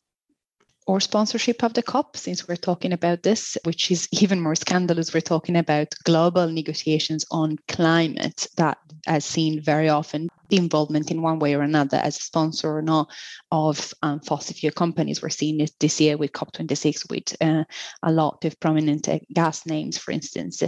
Or 0.88 1.00
sponsorship 1.00 1.64
of 1.64 1.74
the 1.74 1.84
COP, 1.84 2.18
since 2.18 2.48
we're 2.48 2.56
talking 2.56 2.94
about 2.94 3.24
this, 3.24 3.58
which 3.64 3.92
is 3.92 4.08
even 4.12 4.42
more 4.42 4.56
scandalous. 4.56 5.14
We're 5.14 5.22
talking 5.22 5.56
about 5.56 5.94
global 6.04 6.50
negotiations 6.50 7.26
on 7.32 7.58
climate 7.68 8.48
that, 8.58 8.78
as 9.08 9.26
seen 9.26 9.62
very 9.62 9.90
often, 9.90 10.30
involvement 10.58 11.12
in 11.12 11.22
one 11.22 11.40
way 11.40 11.56
or 11.56 11.62
another 11.62 11.98
as 11.98 12.18
a 12.18 12.22
sponsor 12.24 12.78
or 12.78 12.82
not 12.82 13.10
of 13.52 13.94
um, 14.02 14.20
fossil 14.20 14.56
fuel 14.56 14.74
companies. 14.74 15.22
We're 15.22 15.30
seeing 15.30 15.60
it 15.60 15.72
this 15.80 16.00
year 16.02 16.18
with 16.18 16.32
COP26 16.32 17.10
with 17.10 17.36
uh, 17.42 17.64
a 18.02 18.12
lot 18.12 18.46
of 18.46 18.60
prominent 18.60 19.08
uh, 19.08 19.20
gas 19.34 19.66
names, 19.66 19.98
for 19.98 20.12
instance. 20.12 20.64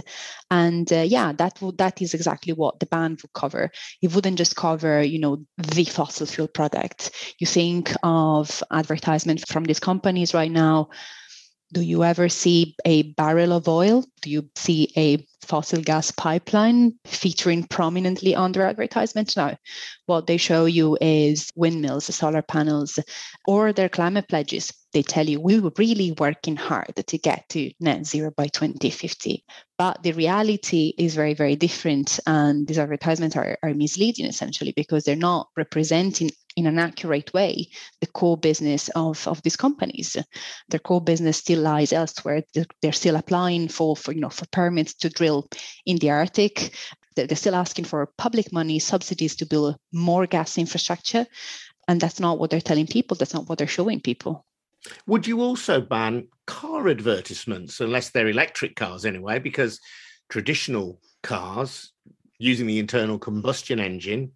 And 0.50 0.92
uh, 0.92 1.04
yeah, 1.06 1.32
that 1.32 1.60
would 1.60 1.78
that 1.78 2.00
is 2.00 2.14
exactly 2.14 2.52
what 2.52 2.80
the 2.80 2.86
ban 2.86 3.18
would 3.22 3.32
cover. 3.32 3.70
It 4.02 4.14
wouldn't 4.14 4.38
just 4.38 4.56
cover, 4.56 5.02
you 5.02 5.18
know, 5.18 5.44
the 5.58 5.84
fossil 5.84 6.26
fuel 6.26 6.48
product. 6.48 7.10
You 7.38 7.46
think 7.46 7.92
of 8.02 8.62
advertisement 8.70 9.46
from 9.48 9.64
these 9.64 9.80
companies 9.80 10.34
right 10.34 10.50
now 10.50 10.90
do 11.72 11.80
you 11.80 12.04
ever 12.04 12.28
see 12.28 12.76
a 12.84 13.02
barrel 13.02 13.52
of 13.52 13.68
oil? 13.68 14.04
Do 14.22 14.30
you 14.30 14.48
see 14.54 14.92
a 14.96 15.26
fossil 15.42 15.80
gas 15.82 16.10
pipeline 16.10 16.94
featuring 17.04 17.64
prominently 17.64 18.34
on 18.34 18.52
their 18.52 18.66
advertisement? 18.66 19.36
No. 19.36 19.56
What 20.06 20.26
they 20.26 20.36
show 20.36 20.66
you 20.66 20.96
is 21.00 21.50
windmills, 21.56 22.14
solar 22.14 22.42
panels, 22.42 22.98
or 23.46 23.72
their 23.72 23.88
climate 23.88 24.28
pledges. 24.28 24.72
They 24.92 25.02
tell 25.02 25.28
you 25.28 25.40
we 25.40 25.58
were 25.58 25.72
really 25.76 26.12
working 26.12 26.56
hard 26.56 26.94
to 27.04 27.18
get 27.18 27.48
to 27.50 27.70
net 27.80 28.06
zero 28.06 28.30
by 28.36 28.46
2050. 28.46 29.44
But 29.76 30.02
the 30.02 30.12
reality 30.12 30.94
is 30.96 31.14
very, 31.14 31.34
very 31.34 31.56
different. 31.56 32.20
And 32.26 32.66
these 32.66 32.78
advertisements 32.78 33.36
are, 33.36 33.58
are 33.62 33.74
misleading 33.74 34.26
essentially 34.26 34.72
because 34.74 35.04
they're 35.04 35.16
not 35.16 35.48
representing 35.56 36.30
in 36.56 36.66
an 36.66 36.78
accurate 36.78 37.32
way 37.34 37.68
the 38.00 38.06
core 38.06 38.36
business 38.36 38.88
of, 38.96 39.28
of 39.28 39.42
these 39.42 39.56
companies. 39.56 40.16
Their 40.68 40.80
core 40.80 41.02
business 41.02 41.36
still 41.36 41.60
lies 41.60 41.92
elsewhere. 41.92 42.42
They're 42.82 42.92
still 42.92 43.16
applying 43.16 43.68
for, 43.68 43.96
for 43.96 44.12
you 44.12 44.20
know 44.20 44.30
for 44.30 44.46
permits 44.50 44.94
to 44.94 45.10
drill 45.10 45.48
in 45.84 45.98
the 45.98 46.10
Arctic. 46.10 46.74
They're 47.14 47.34
still 47.36 47.54
asking 47.54 47.86
for 47.86 48.06
public 48.18 48.52
money, 48.52 48.78
subsidies 48.78 49.36
to 49.36 49.46
build 49.46 49.76
more 49.92 50.26
gas 50.26 50.58
infrastructure. 50.58 51.26
And 51.88 52.00
that's 52.00 52.20
not 52.20 52.38
what 52.38 52.50
they're 52.50 52.60
telling 52.60 52.86
people. 52.86 53.16
That's 53.16 53.32
not 53.32 53.48
what 53.48 53.58
they're 53.58 53.66
showing 53.66 54.00
people. 54.00 54.44
Would 55.06 55.26
you 55.26 55.40
also 55.40 55.80
ban 55.80 56.28
car 56.46 56.88
advertisements, 56.88 57.80
unless 57.80 58.10
they're 58.10 58.28
electric 58.28 58.76
cars 58.76 59.04
anyway? 59.04 59.38
Because 59.38 59.80
traditional 60.28 61.00
cars 61.22 61.92
using 62.38 62.66
the 62.66 62.78
internal 62.78 63.18
combustion 63.18 63.80
engine 63.80 64.32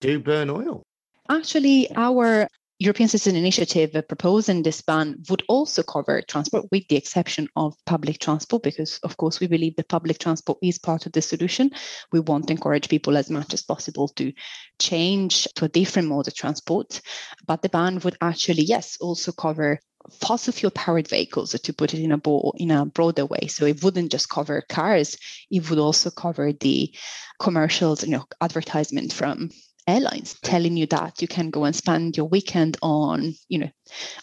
do 0.00 0.18
burn 0.18 0.50
oil. 0.50 0.82
Actually, 1.30 1.90
our 1.96 2.48
European 2.78 3.08
Citizen 3.08 3.36
Initiative 3.36 3.94
uh, 3.94 4.02
proposing 4.02 4.62
this 4.62 4.82
ban 4.82 5.16
would 5.30 5.42
also 5.48 5.82
cover 5.82 6.20
transport, 6.22 6.66
with 6.70 6.86
the 6.88 6.96
exception 6.96 7.48
of 7.56 7.74
public 7.86 8.18
transport, 8.18 8.62
because 8.62 8.98
of 9.04 9.16
course 9.16 9.40
we 9.40 9.46
believe 9.46 9.76
that 9.76 9.88
public 9.88 10.18
transport 10.18 10.58
is 10.62 10.78
part 10.78 11.06
of 11.06 11.12
the 11.12 11.22
solution. 11.22 11.70
We 12.12 12.20
want 12.20 12.48
to 12.48 12.52
encourage 12.52 12.88
people 12.88 13.16
as 13.16 13.30
much 13.30 13.54
as 13.54 13.62
possible 13.62 14.08
to 14.08 14.32
change 14.78 15.48
to 15.54 15.64
a 15.64 15.68
different 15.68 16.08
mode 16.08 16.28
of 16.28 16.34
transport. 16.34 17.00
But 17.46 17.62
the 17.62 17.68
ban 17.68 18.00
would 18.00 18.16
actually, 18.20 18.64
yes, 18.64 18.98
also 19.00 19.32
cover 19.32 19.80
fossil 20.20 20.52
fuel 20.52 20.72
powered 20.72 21.08
vehicles 21.08 21.52
to 21.52 21.72
put 21.72 21.94
it 21.94 22.00
in 22.00 22.12
a 22.12 22.18
bo- 22.18 22.52
in 22.58 22.70
a 22.70 22.84
broader 22.84 23.24
way 23.24 23.46
so 23.48 23.64
it 23.64 23.82
wouldn't 23.82 24.12
just 24.12 24.28
cover 24.28 24.62
cars 24.68 25.16
it 25.50 25.70
would 25.70 25.78
also 25.78 26.10
cover 26.10 26.52
the 26.52 26.94
commercials 27.40 28.04
you 28.04 28.10
know 28.10 28.26
advertisement 28.42 29.10
from 29.10 29.48
airlines 29.86 30.38
telling 30.42 30.76
you 30.76 30.86
that 30.86 31.20
you 31.20 31.28
can 31.28 31.50
go 31.50 31.64
and 31.64 31.76
spend 31.76 32.16
your 32.16 32.26
weekend 32.26 32.76
on 32.82 33.34
you 33.48 33.58
know 33.58 33.70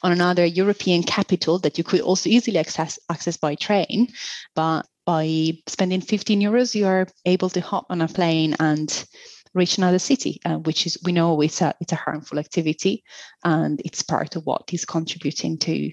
on 0.02 0.12
another 0.12 0.46
european 0.46 1.04
capital 1.04 1.60
that 1.60 1.78
you 1.78 1.84
could 1.84 2.02
also 2.02 2.30
easily 2.30 2.58
access 2.58 2.98
access 3.10 3.38
by 3.38 3.56
train. 3.56 4.08
But 4.56 4.88
by 5.06 5.54
spending 5.68 6.02
15 6.02 6.42
euros 6.42 6.76
you 6.76 6.86
are 6.86 7.08
able 7.26 7.50
to 7.50 7.62
hop 7.62 7.86
on 7.90 8.02
a 8.02 8.08
plane 8.08 8.56
and 8.60 9.06
reach 9.54 9.78
another 9.78 10.00
city 10.00 10.40
uh, 10.46 10.58
which 10.58 10.86
is 10.86 10.98
we 11.04 11.12
know 11.12 11.42
it's 11.42 11.62
a 11.62 11.74
it's 11.82 11.92
a 11.92 11.98
harmful 11.98 12.40
activity 12.40 13.04
and 13.44 13.82
it's 13.84 14.02
part 14.02 14.36
of 14.36 14.46
what 14.46 14.64
is 14.74 14.86
contributing 14.86 15.58
to 15.58 15.92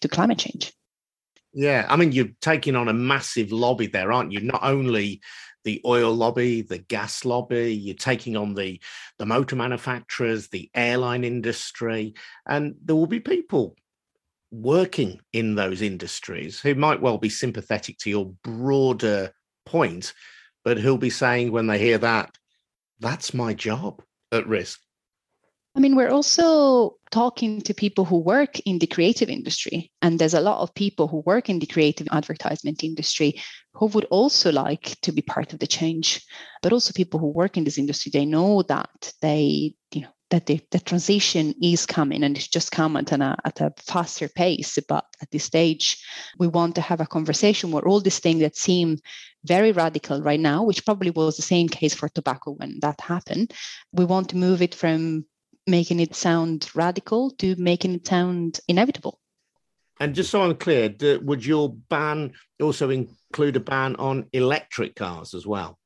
to 0.00 0.08
climate 0.08 0.38
change. 0.38 0.72
Yeah 1.52 1.86
i 1.88 1.96
mean 1.96 2.12
you're 2.12 2.34
taking 2.40 2.76
on 2.76 2.88
a 2.88 2.92
massive 2.92 3.52
lobby 3.52 3.86
there 3.86 4.12
aren't 4.12 4.32
you? 4.32 4.40
Not 4.40 4.62
only 4.62 5.20
the 5.64 5.80
oil 5.84 6.12
lobby, 6.12 6.62
the 6.62 6.78
gas 6.78 7.24
lobby, 7.24 7.74
you're 7.74 7.94
taking 7.94 8.36
on 8.36 8.54
the, 8.54 8.80
the 9.18 9.26
motor 9.26 9.56
manufacturers, 9.56 10.48
the 10.48 10.70
airline 10.74 11.24
industry, 11.24 12.14
and 12.46 12.74
there 12.84 12.96
will 12.96 13.06
be 13.06 13.20
people 13.20 13.76
working 14.50 15.20
in 15.32 15.54
those 15.54 15.82
industries 15.82 16.60
who 16.60 16.74
might 16.74 17.02
well 17.02 17.18
be 17.18 17.28
sympathetic 17.28 17.98
to 17.98 18.10
your 18.10 18.32
broader 18.42 19.32
point, 19.66 20.14
but 20.64 20.78
who'll 20.78 20.98
be 20.98 21.10
saying 21.10 21.52
when 21.52 21.66
they 21.66 21.78
hear 21.78 21.98
that, 21.98 22.36
that's 23.00 23.34
my 23.34 23.54
job 23.54 24.02
at 24.32 24.46
risk. 24.46 24.80
I 25.76 25.80
mean, 25.80 25.94
we're 25.94 26.10
also 26.10 26.96
talking 27.10 27.60
to 27.62 27.74
people 27.74 28.04
who 28.04 28.18
work 28.18 28.58
in 28.60 28.78
the 28.78 28.86
creative 28.86 29.28
industry, 29.28 29.92
and 30.02 30.18
there's 30.18 30.34
a 30.34 30.40
lot 30.40 30.60
of 30.60 30.74
people 30.74 31.06
who 31.06 31.22
work 31.24 31.48
in 31.48 31.60
the 31.60 31.66
creative 31.66 32.08
advertisement 32.10 32.82
industry 32.82 33.40
who 33.74 33.86
would 33.86 34.06
also 34.06 34.50
like 34.50 34.96
to 35.02 35.12
be 35.12 35.22
part 35.22 35.52
of 35.52 35.60
the 35.60 35.66
change. 35.66 36.24
But 36.62 36.72
also, 36.72 36.92
people 36.92 37.20
who 37.20 37.28
work 37.28 37.56
in 37.56 37.64
this 37.64 37.78
industry, 37.78 38.10
they 38.12 38.26
know 38.26 38.62
that 38.62 39.12
they, 39.22 39.74
you 39.92 40.00
know, 40.00 40.08
that 40.30 40.46
the, 40.46 40.60
the 40.70 40.80
transition 40.80 41.54
is 41.62 41.86
coming 41.86 42.22
and 42.22 42.36
it's 42.36 42.48
just 42.48 42.72
coming 42.72 43.02
at 43.02 43.12
a, 43.12 43.24
uh, 43.24 43.36
at 43.44 43.60
a 43.60 43.72
faster 43.78 44.28
pace. 44.28 44.78
But 44.88 45.04
at 45.22 45.30
this 45.30 45.44
stage, 45.44 46.04
we 46.38 46.48
want 46.48 46.74
to 46.74 46.80
have 46.80 47.00
a 47.00 47.06
conversation 47.06 47.70
where 47.70 47.86
all 47.86 48.00
these 48.00 48.18
things 48.18 48.40
that 48.40 48.56
seem 48.56 48.98
very 49.44 49.72
radical 49.72 50.20
right 50.20 50.40
now, 50.40 50.64
which 50.64 50.84
probably 50.84 51.10
was 51.10 51.36
the 51.36 51.42
same 51.42 51.68
case 51.68 51.94
for 51.94 52.08
tobacco 52.08 52.52
when 52.52 52.78
that 52.80 53.00
happened, 53.00 53.54
we 53.92 54.04
want 54.04 54.28
to 54.30 54.36
move 54.36 54.60
it 54.60 54.74
from 54.74 55.24
making 55.68 56.00
it 56.00 56.16
sound 56.16 56.68
radical 56.74 57.30
to 57.32 57.54
making 57.56 57.94
it 57.94 58.06
sound 58.06 58.58
inevitable. 58.66 59.20
And 60.00 60.14
just 60.14 60.30
so 60.30 60.42
I'm 60.42 60.56
clear, 60.56 60.94
would 61.22 61.44
your 61.44 61.74
ban 61.88 62.32
also 62.60 62.90
include 62.90 63.56
a 63.56 63.60
ban 63.60 63.96
on 63.96 64.26
electric 64.32 64.96
cars 64.96 65.34
as 65.34 65.46
well? 65.46 65.78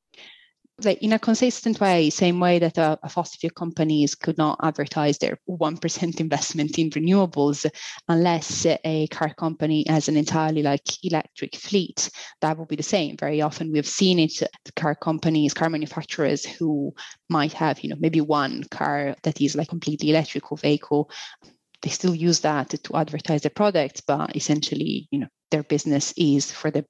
Like 0.84 1.02
in 1.02 1.12
a 1.12 1.18
consistent 1.18 1.80
way, 1.80 2.10
same 2.10 2.40
way 2.40 2.58
that 2.58 2.78
a, 2.78 2.98
fossil 3.08 3.38
fuel 3.38 3.52
companies 3.52 4.14
could 4.14 4.38
not 4.38 4.58
advertise 4.62 5.18
their 5.18 5.38
1% 5.48 6.20
investment 6.20 6.78
in 6.78 6.90
renewables 6.90 7.66
unless 8.08 8.66
a 8.66 9.06
car 9.08 9.34
company 9.34 9.84
has 9.88 10.08
an 10.08 10.16
entirely 10.16 10.62
like 10.62 11.04
electric 11.04 11.56
fleet. 11.56 12.10
That 12.40 12.58
would 12.58 12.68
be 12.68 12.76
the 12.76 12.82
same. 12.82 13.16
Very 13.16 13.40
often 13.40 13.72
we've 13.72 13.86
seen 13.86 14.18
it, 14.18 14.42
car 14.76 14.94
companies, 14.94 15.54
car 15.54 15.70
manufacturers 15.70 16.44
who 16.44 16.94
might 17.28 17.52
have, 17.52 17.80
you 17.80 17.90
know, 17.90 17.96
maybe 17.98 18.20
one 18.20 18.64
car 18.64 19.14
that 19.22 19.40
is 19.40 19.56
like 19.56 19.68
completely 19.68 20.10
electrical 20.10 20.56
vehicle. 20.56 21.10
They 21.82 21.90
still 21.90 22.14
use 22.14 22.40
that 22.40 22.70
to 22.70 22.96
advertise 22.96 23.42
their 23.42 23.50
products, 23.50 24.00
but 24.00 24.36
essentially, 24.36 25.08
you 25.10 25.20
know, 25.20 25.28
their 25.50 25.62
business 25.62 26.14
is 26.16 26.50
for 26.50 26.70
the 26.70 26.84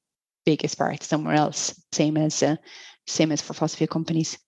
biggest 0.44 0.78
part 0.78 1.02
somewhere 1.02 1.34
else, 1.34 1.74
same 1.92 2.16
as 2.16 2.42
uh, 2.42 2.56
same 3.06 3.32
as 3.32 3.42
for 3.42 3.54
fossil 3.54 3.78
fuel 3.78 3.88
companies. 3.88 4.38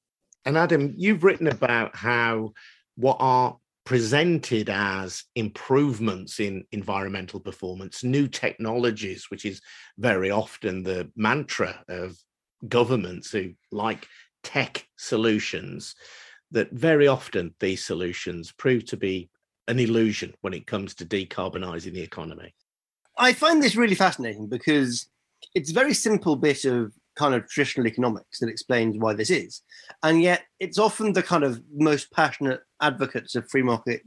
And 0.44 0.56
Adam, 0.56 0.94
you've 0.96 1.24
written 1.24 1.46
about 1.46 1.96
how 1.96 2.52
what 2.96 3.16
are 3.20 3.56
presented 3.84 4.70
as 4.70 5.24
improvements 5.34 6.40
in 6.40 6.64
environmental 6.72 7.38
performance, 7.38 8.02
new 8.02 8.26
technologies, 8.26 9.26
which 9.30 9.44
is 9.44 9.60
very 9.98 10.30
often 10.30 10.82
the 10.82 11.10
mantra 11.16 11.82
of 11.88 12.16
governments 12.68 13.30
who 13.30 13.52
like 13.70 14.06
tech 14.42 14.86
solutions, 14.96 15.94
that 16.50 16.70
very 16.72 17.08
often 17.08 17.54
these 17.60 17.84
solutions 17.84 18.52
prove 18.52 18.84
to 18.86 18.96
be 18.96 19.28
an 19.68 19.78
illusion 19.78 20.32
when 20.40 20.54
it 20.54 20.66
comes 20.66 20.94
to 20.94 21.04
decarbonising 21.04 21.92
the 21.92 22.02
economy. 22.02 22.54
I 23.18 23.32
find 23.32 23.62
this 23.62 23.76
really 23.76 23.94
fascinating 23.94 24.48
because 24.48 25.06
it's 25.54 25.70
a 25.70 25.74
very 25.74 25.94
simple 25.94 26.36
bit 26.36 26.64
of 26.64 26.92
kind 27.16 27.34
of 27.34 27.48
traditional 27.48 27.86
economics 27.86 28.38
that 28.40 28.48
explains 28.48 28.98
why 28.98 29.14
this 29.14 29.30
is. 29.30 29.62
And 30.02 30.22
yet 30.22 30.42
it's 30.60 30.78
often 30.78 31.12
the 31.12 31.22
kind 31.22 31.44
of 31.44 31.62
most 31.74 32.10
passionate 32.12 32.60
advocates 32.80 33.34
of 33.34 33.48
free 33.48 33.62
market 33.62 34.02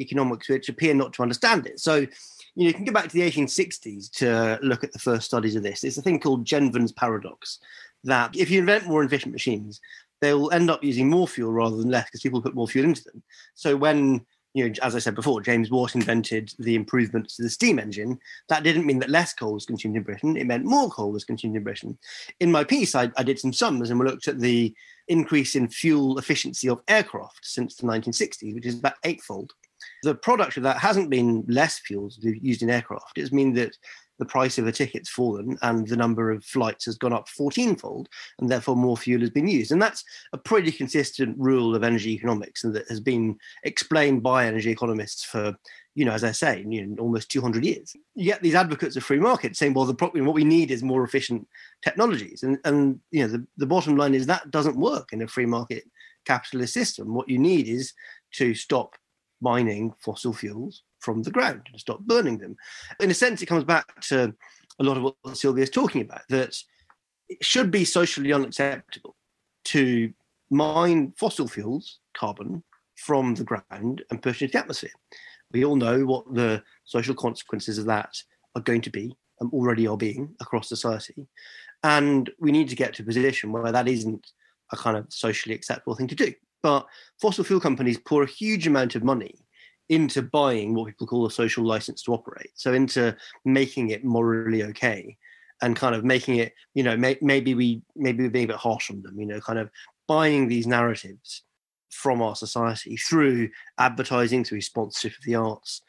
economics 0.00 0.48
which 0.48 0.68
appear 0.68 0.94
not 0.94 1.12
to 1.14 1.22
understand 1.22 1.66
it. 1.66 1.80
So, 1.80 1.96
you 1.96 2.08
know, 2.56 2.68
you 2.68 2.74
can 2.74 2.84
go 2.84 2.92
back 2.92 3.08
to 3.08 3.14
the 3.14 3.30
1860s 3.30 4.10
to 4.12 4.58
look 4.62 4.84
at 4.84 4.92
the 4.92 4.98
first 4.98 5.26
studies 5.26 5.56
of 5.56 5.62
this. 5.62 5.84
It's 5.84 5.98
a 5.98 6.02
thing 6.02 6.20
called 6.20 6.44
Jevons 6.44 6.92
paradox 6.92 7.58
that 8.04 8.36
if 8.36 8.50
you 8.50 8.60
invent 8.60 8.86
more 8.86 9.02
efficient 9.02 9.32
machines, 9.32 9.80
they 10.20 10.34
will 10.34 10.50
end 10.50 10.70
up 10.70 10.82
using 10.82 11.08
more 11.08 11.28
fuel 11.28 11.52
rather 11.52 11.76
than 11.76 11.90
less 11.90 12.06
because 12.06 12.20
people 12.20 12.42
put 12.42 12.54
more 12.54 12.68
fuel 12.68 12.86
into 12.86 13.04
them. 13.04 13.22
So 13.54 13.76
when 13.76 14.24
you 14.54 14.68
know, 14.68 14.74
as 14.82 14.96
I 14.96 14.98
said 14.98 15.14
before, 15.14 15.40
James 15.40 15.70
Watt 15.70 15.94
invented 15.94 16.52
the 16.58 16.74
improvements 16.74 17.36
to 17.36 17.42
the 17.42 17.50
steam 17.50 17.78
engine. 17.78 18.18
That 18.48 18.62
didn't 18.62 18.86
mean 18.86 18.98
that 19.00 19.10
less 19.10 19.34
coal 19.34 19.52
was 19.52 19.66
consumed 19.66 19.96
in 19.96 20.02
Britain. 20.02 20.36
It 20.36 20.46
meant 20.46 20.64
more 20.64 20.90
coal 20.90 21.12
was 21.12 21.24
consumed 21.24 21.56
in 21.56 21.64
Britain. 21.64 21.98
In 22.40 22.50
my 22.50 22.64
piece, 22.64 22.94
I, 22.94 23.10
I 23.16 23.22
did 23.22 23.38
some 23.38 23.52
sums 23.52 23.90
and 23.90 24.00
we 24.00 24.06
looked 24.06 24.28
at 24.28 24.40
the 24.40 24.74
increase 25.08 25.54
in 25.54 25.68
fuel 25.68 26.18
efficiency 26.18 26.68
of 26.68 26.80
aircraft 26.88 27.40
since 27.42 27.76
the 27.76 27.86
1960s, 27.86 28.54
which 28.54 28.66
is 28.66 28.78
about 28.78 28.94
eightfold. 29.04 29.52
The 30.02 30.14
product 30.14 30.56
of 30.56 30.62
that 30.64 30.78
hasn't 30.78 31.10
been 31.10 31.44
less 31.48 31.78
fuels 31.78 32.18
used 32.20 32.62
in 32.62 32.70
aircraft. 32.70 33.18
It's 33.18 33.32
mean 33.32 33.54
that 33.54 33.76
the 34.18 34.24
price 34.24 34.58
of 34.58 34.66
a 34.66 34.72
ticket's 34.72 35.08
fallen 35.08 35.56
and 35.62 35.86
the 35.86 35.96
number 35.96 36.30
of 36.30 36.44
flights 36.44 36.84
has 36.86 36.98
gone 36.98 37.12
up 37.12 37.28
14 37.28 37.76
fold, 37.76 38.08
and 38.38 38.50
therefore 38.50 38.76
more 38.76 38.96
fuel 38.96 39.20
has 39.20 39.30
been 39.30 39.48
used. 39.48 39.72
And 39.72 39.80
that's 39.80 40.04
a 40.32 40.38
pretty 40.38 40.72
consistent 40.72 41.36
rule 41.38 41.74
of 41.74 41.84
energy 41.84 42.10
economics 42.10 42.64
and 42.64 42.74
that 42.74 42.88
has 42.88 43.00
been 43.00 43.36
explained 43.64 44.22
by 44.22 44.46
energy 44.46 44.70
economists 44.70 45.24
for, 45.24 45.56
you 45.94 46.04
know, 46.04 46.12
as 46.12 46.24
I 46.24 46.32
say, 46.32 46.64
you 46.68 46.86
know, 46.86 47.02
almost 47.02 47.30
200 47.30 47.64
years. 47.64 47.94
You 48.14 48.24
get 48.24 48.42
these 48.42 48.54
advocates 48.54 48.96
of 48.96 49.04
free 49.04 49.20
market 49.20 49.56
saying, 49.56 49.74
well, 49.74 49.84
the 49.84 49.94
problem, 49.94 50.26
what 50.26 50.34
we 50.34 50.44
need 50.44 50.70
is 50.70 50.82
more 50.82 51.04
efficient 51.04 51.46
technologies. 51.82 52.42
And, 52.42 52.58
and 52.64 53.00
you 53.10 53.22
know, 53.22 53.28
the, 53.28 53.46
the 53.56 53.66
bottom 53.66 53.96
line 53.96 54.14
is 54.14 54.26
that 54.26 54.50
doesn't 54.50 54.76
work 54.76 55.12
in 55.12 55.22
a 55.22 55.28
free 55.28 55.46
market 55.46 55.84
capitalist 56.24 56.74
system. 56.74 57.14
What 57.14 57.28
you 57.28 57.38
need 57.38 57.68
is 57.68 57.92
to 58.34 58.54
stop 58.54 58.96
mining 59.40 59.94
fossil 60.00 60.32
fuels 60.32 60.82
from 61.00 61.22
the 61.22 61.30
ground 61.30 61.62
and 61.70 61.80
stop 61.80 62.00
burning 62.00 62.38
them. 62.38 62.56
In 63.00 63.10
a 63.10 63.14
sense, 63.14 63.42
it 63.42 63.46
comes 63.46 63.64
back 63.64 64.00
to 64.02 64.34
a 64.78 64.84
lot 64.84 64.96
of 64.96 65.02
what 65.02 65.36
Silvia 65.36 65.64
is 65.64 65.70
talking 65.70 66.02
about 66.02 66.22
that 66.28 66.56
it 67.28 67.44
should 67.44 67.70
be 67.70 67.84
socially 67.84 68.32
unacceptable 68.32 69.16
to 69.64 70.12
mine 70.50 71.12
fossil 71.16 71.48
fuels, 71.48 71.98
carbon, 72.16 72.62
from 72.96 73.34
the 73.34 73.44
ground 73.44 74.02
and 74.10 74.22
push 74.22 74.42
it 74.42 74.46
into 74.46 74.52
the 74.52 74.58
atmosphere. 74.58 74.90
We 75.52 75.64
all 75.64 75.76
know 75.76 76.04
what 76.04 76.34
the 76.34 76.62
social 76.84 77.14
consequences 77.14 77.78
of 77.78 77.86
that 77.86 78.14
are 78.54 78.62
going 78.62 78.80
to 78.82 78.90
be 78.90 79.16
and 79.40 79.52
already 79.52 79.86
are 79.86 79.96
being 79.96 80.34
across 80.40 80.68
society. 80.68 81.28
And 81.84 82.28
we 82.40 82.50
need 82.50 82.68
to 82.70 82.76
get 82.76 82.94
to 82.94 83.02
a 83.02 83.06
position 83.06 83.52
where 83.52 83.70
that 83.70 83.88
isn't 83.88 84.26
a 84.72 84.76
kind 84.76 84.96
of 84.96 85.06
socially 85.10 85.54
acceptable 85.54 85.94
thing 85.94 86.08
to 86.08 86.14
do. 86.14 86.32
But 86.62 86.86
fossil 87.20 87.44
fuel 87.44 87.60
companies 87.60 87.98
pour 87.98 88.24
a 88.24 88.26
huge 88.26 88.66
amount 88.66 88.96
of 88.96 89.04
money 89.04 89.36
into 89.88 90.22
buying 90.22 90.74
what 90.74 90.86
people 90.86 91.06
call 91.06 91.26
a 91.26 91.30
social 91.30 91.64
license 91.64 92.02
to 92.02 92.12
operate. 92.12 92.50
So 92.54 92.72
into 92.74 93.16
making 93.44 93.90
it 93.90 94.04
morally 94.04 94.62
okay 94.64 95.16
and 95.62 95.74
kind 95.74 95.94
of 95.94 96.04
making 96.04 96.36
it, 96.36 96.52
you 96.74 96.82
know, 96.82 96.96
may, 96.96 97.18
maybe 97.20 97.54
we 97.54 97.82
maybe 97.96 98.24
we're 98.24 98.30
being 98.30 98.44
a 98.44 98.48
bit 98.48 98.56
harsh 98.56 98.90
on 98.90 99.02
them, 99.02 99.18
you 99.18 99.26
know, 99.26 99.40
kind 99.40 99.58
of 99.58 99.70
buying 100.06 100.48
these 100.48 100.66
narratives 100.66 101.42
from 101.90 102.22
our 102.22 102.36
society 102.36 102.96
through 102.96 103.48
advertising, 103.78 104.44
through 104.44 104.60
sponsorship 104.60 105.18
of 105.18 105.24
the 105.24 105.34
arts, 105.34 105.82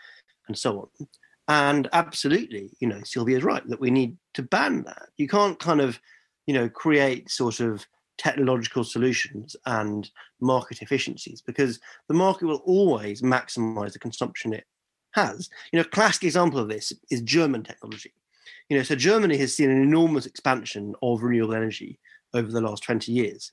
and 0.47 0.57
so 0.57 0.79
on. 0.79 1.07
And 1.47 1.89
absolutely, 1.93 2.71
you 2.79 2.87
know, 2.87 3.01
Silvia's 3.03 3.43
right 3.43 3.67
that 3.67 3.79
we 3.79 3.91
need 3.91 4.17
to 4.35 4.43
ban 4.43 4.83
that. 4.83 5.09
You 5.17 5.27
can't 5.27 5.59
kind 5.59 5.81
of, 5.81 5.99
you 6.45 6.53
know, 6.53 6.69
create 6.69 7.29
sort 7.29 7.59
of 7.59 7.85
technological 8.19 8.83
solutions 8.83 9.55
and 9.65 10.11
market 10.39 10.81
efficiencies 10.81 11.41
because 11.41 11.79
the 12.07 12.13
market 12.13 12.45
will 12.45 12.61
always 12.65 13.21
maximize 13.21 13.93
the 13.93 13.99
consumption 13.99 14.53
it 14.53 14.65
has. 15.11 15.49
You 15.71 15.77
know, 15.77 15.85
a 15.85 15.89
classic 15.89 16.25
example 16.25 16.59
of 16.59 16.69
this 16.69 16.93
is 17.09 17.21
German 17.21 17.63
technology. 17.63 18.13
You 18.69 18.77
know, 18.77 18.83
so 18.83 18.95
Germany 18.95 19.37
has 19.37 19.55
seen 19.55 19.71
an 19.71 19.81
enormous 19.81 20.27
expansion 20.27 20.93
of 21.01 21.23
renewable 21.23 21.55
energy 21.55 21.97
over 22.33 22.51
the 22.51 22.61
last 22.61 22.83
20 22.83 23.11
years. 23.11 23.51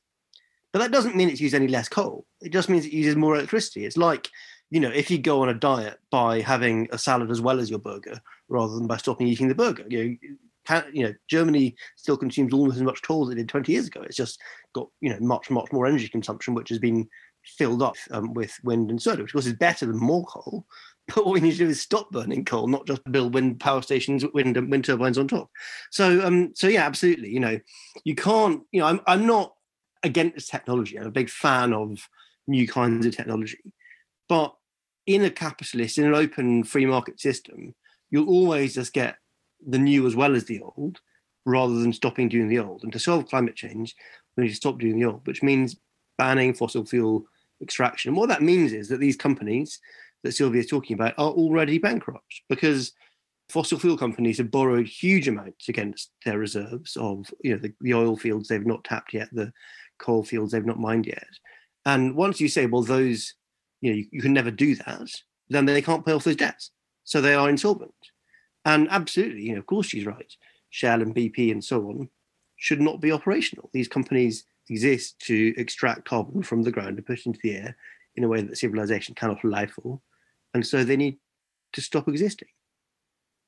But 0.72 0.80
that 0.80 0.92
doesn't 0.92 1.16
mean 1.16 1.30
it's 1.30 1.40
used 1.40 1.54
any 1.54 1.68
less 1.68 1.88
coal. 1.88 2.26
It 2.42 2.52
just 2.52 2.68
means 2.68 2.84
it 2.84 2.92
uses 2.92 3.16
more 3.16 3.36
electricity. 3.36 3.86
It's 3.86 3.96
like, 3.96 4.28
you 4.68 4.80
know, 4.80 4.90
if 4.90 5.10
you 5.10 5.16
go 5.16 5.40
on 5.40 5.48
a 5.48 5.54
diet 5.54 6.00
by 6.10 6.40
having 6.40 6.88
a 6.90 6.98
salad 6.98 7.30
as 7.30 7.40
well 7.40 7.60
as 7.60 7.70
your 7.70 7.78
burger 7.78 8.20
rather 8.48 8.74
than 8.74 8.86
by 8.86 8.96
stopping 8.96 9.28
eating 9.28 9.48
the 9.48 9.54
burger. 9.54 9.84
You 9.88 10.04
know, 10.04 10.36
you 10.92 11.04
know, 11.04 11.14
Germany 11.28 11.76
still 11.96 12.16
consumes 12.16 12.52
almost 12.52 12.76
as 12.76 12.82
much 12.82 13.02
coal 13.02 13.26
as 13.26 13.32
it 13.32 13.36
did 13.36 13.48
20 13.48 13.72
years 13.72 13.86
ago. 13.86 14.02
It's 14.02 14.16
just 14.16 14.40
got, 14.74 14.88
you 15.00 15.10
know, 15.10 15.18
much, 15.20 15.50
much 15.50 15.72
more 15.72 15.86
energy 15.86 16.08
consumption, 16.08 16.54
which 16.54 16.68
has 16.68 16.78
been 16.78 17.08
filled 17.44 17.82
up 17.82 17.94
um, 18.10 18.34
with 18.34 18.58
wind 18.64 18.90
and 18.90 19.00
solar, 19.00 19.22
which 19.22 19.30
of 19.30 19.34
course 19.34 19.46
is 19.46 19.52
better 19.54 19.86
than 19.86 19.98
more 19.98 20.24
coal. 20.24 20.66
But 21.14 21.24
what 21.24 21.34
we 21.34 21.40
need 21.40 21.52
to 21.52 21.58
do 21.58 21.68
is 21.68 21.80
stop 21.80 22.10
burning 22.10 22.44
coal, 22.44 22.66
not 22.66 22.84
just 22.84 23.00
build 23.12 23.32
wind 23.32 23.60
power 23.60 23.80
stations, 23.80 24.24
wind 24.34 24.56
and 24.56 24.68
wind 24.68 24.86
turbines 24.86 25.18
on 25.18 25.28
top. 25.28 25.48
So, 25.92 26.26
um, 26.26 26.50
so 26.56 26.66
yeah, 26.66 26.84
absolutely. 26.84 27.28
You 27.28 27.38
know, 27.38 27.60
you 28.02 28.16
can't. 28.16 28.62
You 28.72 28.80
know, 28.80 28.86
I'm 28.88 29.00
I'm 29.06 29.24
not 29.24 29.54
against 30.02 30.50
technology. 30.50 30.98
I'm 30.98 31.06
a 31.06 31.12
big 31.12 31.30
fan 31.30 31.72
of 31.72 32.00
new 32.48 32.66
kinds 32.66 33.06
of 33.06 33.16
technology, 33.16 33.72
but 34.28 34.56
in 35.06 35.22
a 35.24 35.30
capitalist, 35.30 35.96
in 35.96 36.06
an 36.06 36.14
open 36.16 36.64
free 36.64 36.86
market 36.86 37.20
system, 37.20 37.76
you'll 38.10 38.28
always 38.28 38.74
just 38.74 38.92
get 38.92 39.16
the 39.66 39.78
new 39.78 40.06
as 40.06 40.16
well 40.16 40.34
as 40.34 40.44
the 40.44 40.60
old, 40.60 41.00
rather 41.44 41.74
than 41.78 41.92
stopping 41.92 42.28
doing 42.28 42.48
the 42.48 42.58
old. 42.58 42.82
And 42.82 42.92
to 42.92 42.98
solve 42.98 43.28
climate 43.28 43.56
change, 43.56 43.94
we 44.36 44.44
need 44.44 44.50
to 44.50 44.56
stop 44.56 44.78
doing 44.78 44.98
the 44.98 45.06
old, 45.06 45.26
which 45.26 45.42
means 45.42 45.76
banning 46.18 46.54
fossil 46.54 46.84
fuel 46.84 47.24
extraction. 47.62 48.10
And 48.10 48.16
what 48.16 48.28
that 48.28 48.42
means 48.42 48.72
is 48.72 48.88
that 48.88 49.00
these 49.00 49.16
companies 49.16 49.78
that 50.22 50.32
Silvia 50.32 50.60
is 50.60 50.66
talking 50.66 50.94
about 50.94 51.14
are 51.18 51.30
already 51.30 51.78
bankrupt 51.78 52.42
because 52.48 52.92
fossil 53.48 53.78
fuel 53.78 53.96
companies 53.96 54.38
have 54.38 54.50
borrowed 54.50 54.86
huge 54.86 55.28
amounts 55.28 55.68
against 55.68 56.10
their 56.24 56.38
reserves 56.38 56.96
of 56.96 57.32
you 57.42 57.52
know 57.52 57.58
the, 57.58 57.72
the 57.80 57.94
oil 57.94 58.16
fields 58.16 58.48
they've 58.48 58.66
not 58.66 58.84
tapped 58.84 59.14
yet, 59.14 59.28
the 59.32 59.52
coal 59.98 60.24
fields 60.24 60.52
they've 60.52 60.66
not 60.66 60.80
mined 60.80 61.06
yet. 61.06 61.28
And 61.84 62.16
once 62.16 62.40
you 62.40 62.48
say, 62.48 62.66
well, 62.66 62.82
those, 62.82 63.34
you 63.80 63.90
know, 63.90 63.96
you, 63.96 64.06
you 64.10 64.20
can 64.20 64.32
never 64.32 64.50
do 64.50 64.74
that, 64.74 65.08
then 65.48 65.64
they 65.64 65.80
can't 65.80 66.04
pay 66.04 66.12
off 66.12 66.24
those 66.24 66.36
debts. 66.36 66.72
So 67.04 67.20
they 67.20 67.34
are 67.34 67.48
insolvent. 67.48 67.94
And 68.66 68.88
absolutely, 68.90 69.42
you 69.42 69.52
know, 69.52 69.60
of 69.60 69.66
course 69.66 69.86
she's 69.86 70.04
right. 70.04 70.30
Shell 70.70 71.00
and 71.00 71.14
BP 71.14 71.52
and 71.52 71.64
so 71.64 71.88
on 71.88 72.10
should 72.56 72.80
not 72.80 73.00
be 73.00 73.12
operational. 73.12 73.70
These 73.72 73.88
companies 73.88 74.44
exist 74.68 75.20
to 75.20 75.54
extract 75.56 76.08
carbon 76.08 76.42
from 76.42 76.62
the 76.62 76.72
ground 76.72 76.98
and 76.98 77.06
put 77.06 77.20
it 77.20 77.26
into 77.26 77.38
the 77.42 77.54
air 77.54 77.76
in 78.16 78.24
a 78.24 78.28
way 78.28 78.42
that 78.42 78.58
civilization 78.58 79.14
cannot 79.14 79.44
allow 79.44 79.66
for. 79.66 80.00
And 80.52 80.66
so 80.66 80.82
they 80.82 80.96
need 80.96 81.18
to 81.74 81.80
stop 81.80 82.08
existing. 82.08 82.48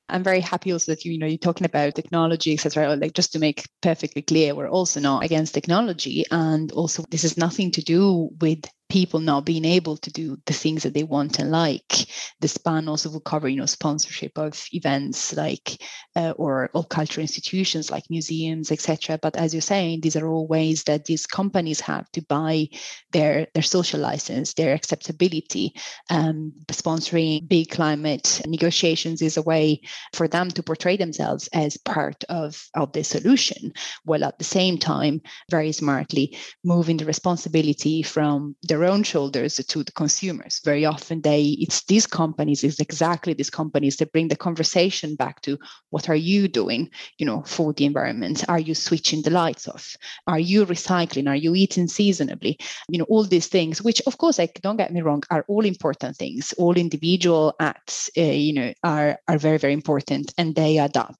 I'm 0.07 0.23
very 0.23 0.39
happy 0.39 0.71
also 0.71 0.93
that 0.93 1.03
you, 1.03 1.11
you 1.11 1.19
know 1.19 1.27
you're 1.27 1.37
talking 1.37 1.65
about 1.65 1.95
technology, 1.95 2.53
etc. 2.53 2.95
Like 2.95 3.13
just 3.13 3.33
to 3.33 3.39
make 3.39 3.63
perfectly 3.81 4.21
clear, 4.21 4.55
we're 4.55 4.69
also 4.69 5.01
not 5.01 5.23
against 5.23 5.53
technology, 5.53 6.23
and 6.31 6.71
also 6.71 7.03
this 7.11 7.23
has 7.23 7.37
nothing 7.37 7.71
to 7.71 7.81
do 7.81 8.29
with 8.39 8.63
people 8.89 9.19
not 9.19 9.45
being 9.45 9.65
able 9.65 9.95
to 9.97 10.11
do 10.11 10.37
the 10.47 10.53
things 10.53 10.83
that 10.83 10.93
they 10.93 11.03
want 11.03 11.39
and 11.39 11.51
like. 11.51 12.07
The 12.41 12.47
span 12.47 12.87
also 12.87 13.09
will 13.09 13.19
cover, 13.19 13.47
you 13.47 13.57
know, 13.57 13.67
sponsorship 13.67 14.37
of 14.37 14.65
events 14.73 15.35
like 15.35 15.81
uh, 16.15 16.33
or, 16.37 16.71
or 16.73 16.83
cultural 16.83 17.21
institutions 17.21 17.91
like 17.91 18.03
museums, 18.09 18.71
etc. 18.71 19.19
But 19.21 19.35
as 19.35 19.53
you're 19.53 19.61
saying, 19.61 20.01
these 20.01 20.15
are 20.15 20.27
all 20.27 20.47
ways 20.47 20.83
that 20.85 21.05
these 21.05 21.27
companies 21.27 21.79
have 21.81 22.09
to 22.11 22.21
buy 22.23 22.69
their 23.11 23.47
their 23.53 23.63
social 23.63 23.99
license, 23.99 24.53
their 24.53 24.73
acceptability. 24.73 25.73
Um, 26.09 26.53
sponsoring 26.71 27.47
big 27.47 27.69
climate 27.69 28.41
negotiations 28.47 29.21
is 29.21 29.37
a 29.37 29.43
way 29.43 29.81
for 30.13 30.27
them 30.27 30.49
to 30.49 30.63
portray 30.63 30.97
themselves 30.97 31.47
as 31.53 31.77
part 31.77 32.23
of 32.29 32.67
of 32.73 32.91
the 32.93 33.03
solution, 33.03 33.71
while 34.03 34.23
at 34.23 34.39
the 34.39 34.45
same 34.45 34.77
time, 34.79 35.21
very 35.51 35.71
smartly 35.71 36.35
moving 36.63 36.97
the 36.97 37.05
responsibility 37.05 38.01
from 38.01 38.55
the 38.63 38.78
their 38.79 38.89
own 38.89 39.03
shoulders 39.03 39.55
to 39.55 39.83
the 39.83 39.91
consumers. 39.91 40.61
Very 40.63 40.85
often 40.85 41.21
they 41.21 41.57
it's 41.59 41.83
these 41.85 42.07
companies, 42.07 42.63
it's 42.63 42.79
exactly 42.79 43.33
these 43.33 43.49
companies 43.49 43.97
that 43.97 44.11
bring 44.11 44.29
the 44.29 44.35
conversation 44.35 45.15
back 45.15 45.41
to 45.41 45.57
what 45.89 46.09
are 46.09 46.15
you 46.15 46.47
doing, 46.47 46.89
you 47.17 47.25
know, 47.25 47.43
for 47.43 47.73
the 47.73 47.85
environment? 47.85 48.45
Are 48.47 48.59
you 48.59 48.75
switching 48.75 49.21
the 49.21 49.31
lights 49.31 49.67
off? 49.67 49.95
Are 50.27 50.39
you 50.39 50.65
recycling? 50.65 51.27
Are 51.27 51.35
you 51.35 51.55
eating 51.55 51.87
seasonably? 51.87 52.57
You 52.87 52.99
know, 52.99 53.05
all 53.09 53.23
these 53.23 53.47
things, 53.47 53.81
which 53.81 54.01
of 54.07 54.17
course, 54.17 54.39
like 54.39 54.59
don't 54.61 54.77
get 54.77 54.93
me 54.93 55.01
wrong, 55.01 55.23
are 55.29 55.45
all 55.47 55.65
important 55.65 56.15
things. 56.15 56.53
All 56.57 56.77
individual 56.77 57.55
acts, 57.59 58.09
uh, 58.17 58.21
you 58.21 58.53
know, 58.53 58.73
are 58.83 59.19
are 59.27 59.37
very, 59.37 59.57
very 59.57 59.73
important 59.73 60.33
and 60.37 60.55
they 60.55 60.77
add 60.77 60.95
up. 60.95 61.17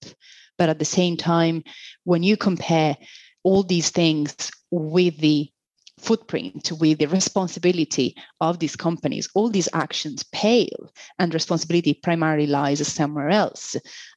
But 0.58 0.70
at 0.70 0.80
the 0.80 0.86
same 0.86 1.18
time, 1.18 1.64
when 2.04 2.24
you 2.24 2.38
compare 2.38 2.98
all 3.44 3.64
these 3.64 3.90
things 3.90 4.52
with 4.72 5.18
the 5.18 5.50
footprint 6.00 6.72
with 6.80 7.00
the 7.00 7.08
responsibility 7.08 8.16
of 8.42 8.60
these 8.60 8.76
companies. 8.76 9.30
All 9.36 9.50
these 9.50 9.70
actions 9.74 10.24
pale 10.32 10.92
and 11.20 11.34
responsibility 11.34 11.94
primarily 11.94 12.48
lies 12.48 12.86
somewhere 12.88 13.30
else. 13.30 13.76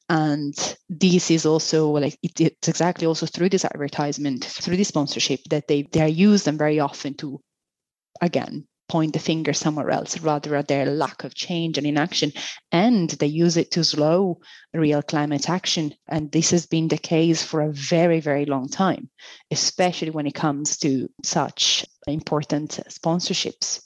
And 0.09 0.53
this 0.89 1.31
is 1.31 1.45
also 1.45 1.89
like 1.89 2.17
it, 2.23 2.39
it's 2.39 2.67
exactly 2.67 3.07
also 3.07 3.25
through 3.25 3.49
this 3.49 3.65
advertisement 3.65 4.43
through 4.45 4.77
this 4.77 4.89
sponsorship 4.89 5.39
that 5.49 5.67
they 5.67 5.83
they 5.91 6.01
are 6.01 6.07
used 6.07 6.47
and 6.47 6.57
very 6.57 6.79
often 6.79 7.13
to 7.15 7.39
again 8.21 8.67
point 8.87 9.13
the 9.13 9.19
finger 9.19 9.53
somewhere 9.53 9.89
else 9.89 10.19
rather 10.19 10.55
at 10.55 10.67
their 10.67 10.85
lack 10.85 11.23
of 11.23 11.33
change 11.33 11.77
and 11.77 11.87
inaction 11.87 12.31
and 12.71 13.09
they 13.11 13.27
use 13.27 13.57
it 13.57 13.71
to 13.71 13.83
slow 13.83 14.39
real 14.73 15.01
climate 15.01 15.49
action. 15.49 15.93
And 16.07 16.31
this 16.31 16.51
has 16.51 16.65
been 16.65 16.87
the 16.87 16.97
case 16.97 17.43
for 17.43 17.61
a 17.61 17.71
very 17.71 18.19
very 18.19 18.45
long 18.45 18.69
time 18.69 19.09
especially 19.51 20.09
when 20.11 20.27
it 20.27 20.35
comes 20.35 20.77
to 20.77 21.09
such 21.23 21.85
important 22.07 22.79
sponsorships. 22.89 23.81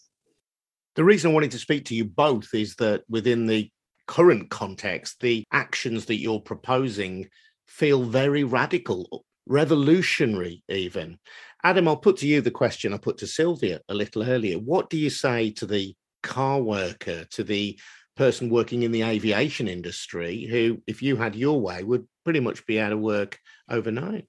The 0.96 1.04
reason 1.04 1.32
i 1.32 1.34
wanted 1.34 1.52
to 1.52 1.60
speak 1.60 1.86
to 1.86 1.96
you 1.96 2.06
both 2.06 2.54
is 2.54 2.76
that 2.76 3.04
within 3.10 3.46
the 3.46 3.70
current 4.08 4.50
context 4.50 5.20
the 5.20 5.44
actions 5.52 6.06
that 6.06 6.20
you're 6.20 6.40
proposing 6.40 7.28
feel 7.68 8.04
very 8.04 8.44
radical 8.44 9.26
revolutionary 9.46 10.64
even 10.70 11.18
Adam, 11.64 11.88
I'll 11.88 11.98
put 11.98 12.18
to 12.18 12.28
you 12.28 12.42
the 12.42 12.52
question 12.52 12.94
I 12.94 12.98
put 12.98 13.18
to 13.20 13.28
Silvia 13.28 13.82
a 13.90 13.94
little 13.94 14.24
earlier. 14.24 14.58
What 14.58 14.90
do 14.90 14.98
you 14.98 15.10
say 15.10 15.52
to 15.52 15.66
the 15.66 15.96
car 16.24 16.62
worker 16.62 17.26
to 17.32 17.44
the 17.44 17.80
person 18.18 18.50
working 18.50 18.84
in 18.84 18.92
the 18.92 19.04
aviation 19.04 19.68
industry 19.68 20.46
who, 20.46 20.82
if 20.88 21.02
you 21.02 21.16
had 21.16 21.36
your 21.36 21.62
way, 21.62 21.84
would 21.84 22.06
pretty 22.26 22.40
much 22.40 22.66
be 22.66 22.80
out 22.80 22.92
of 22.92 23.00
work 23.00 23.40
overnight. 23.70 24.28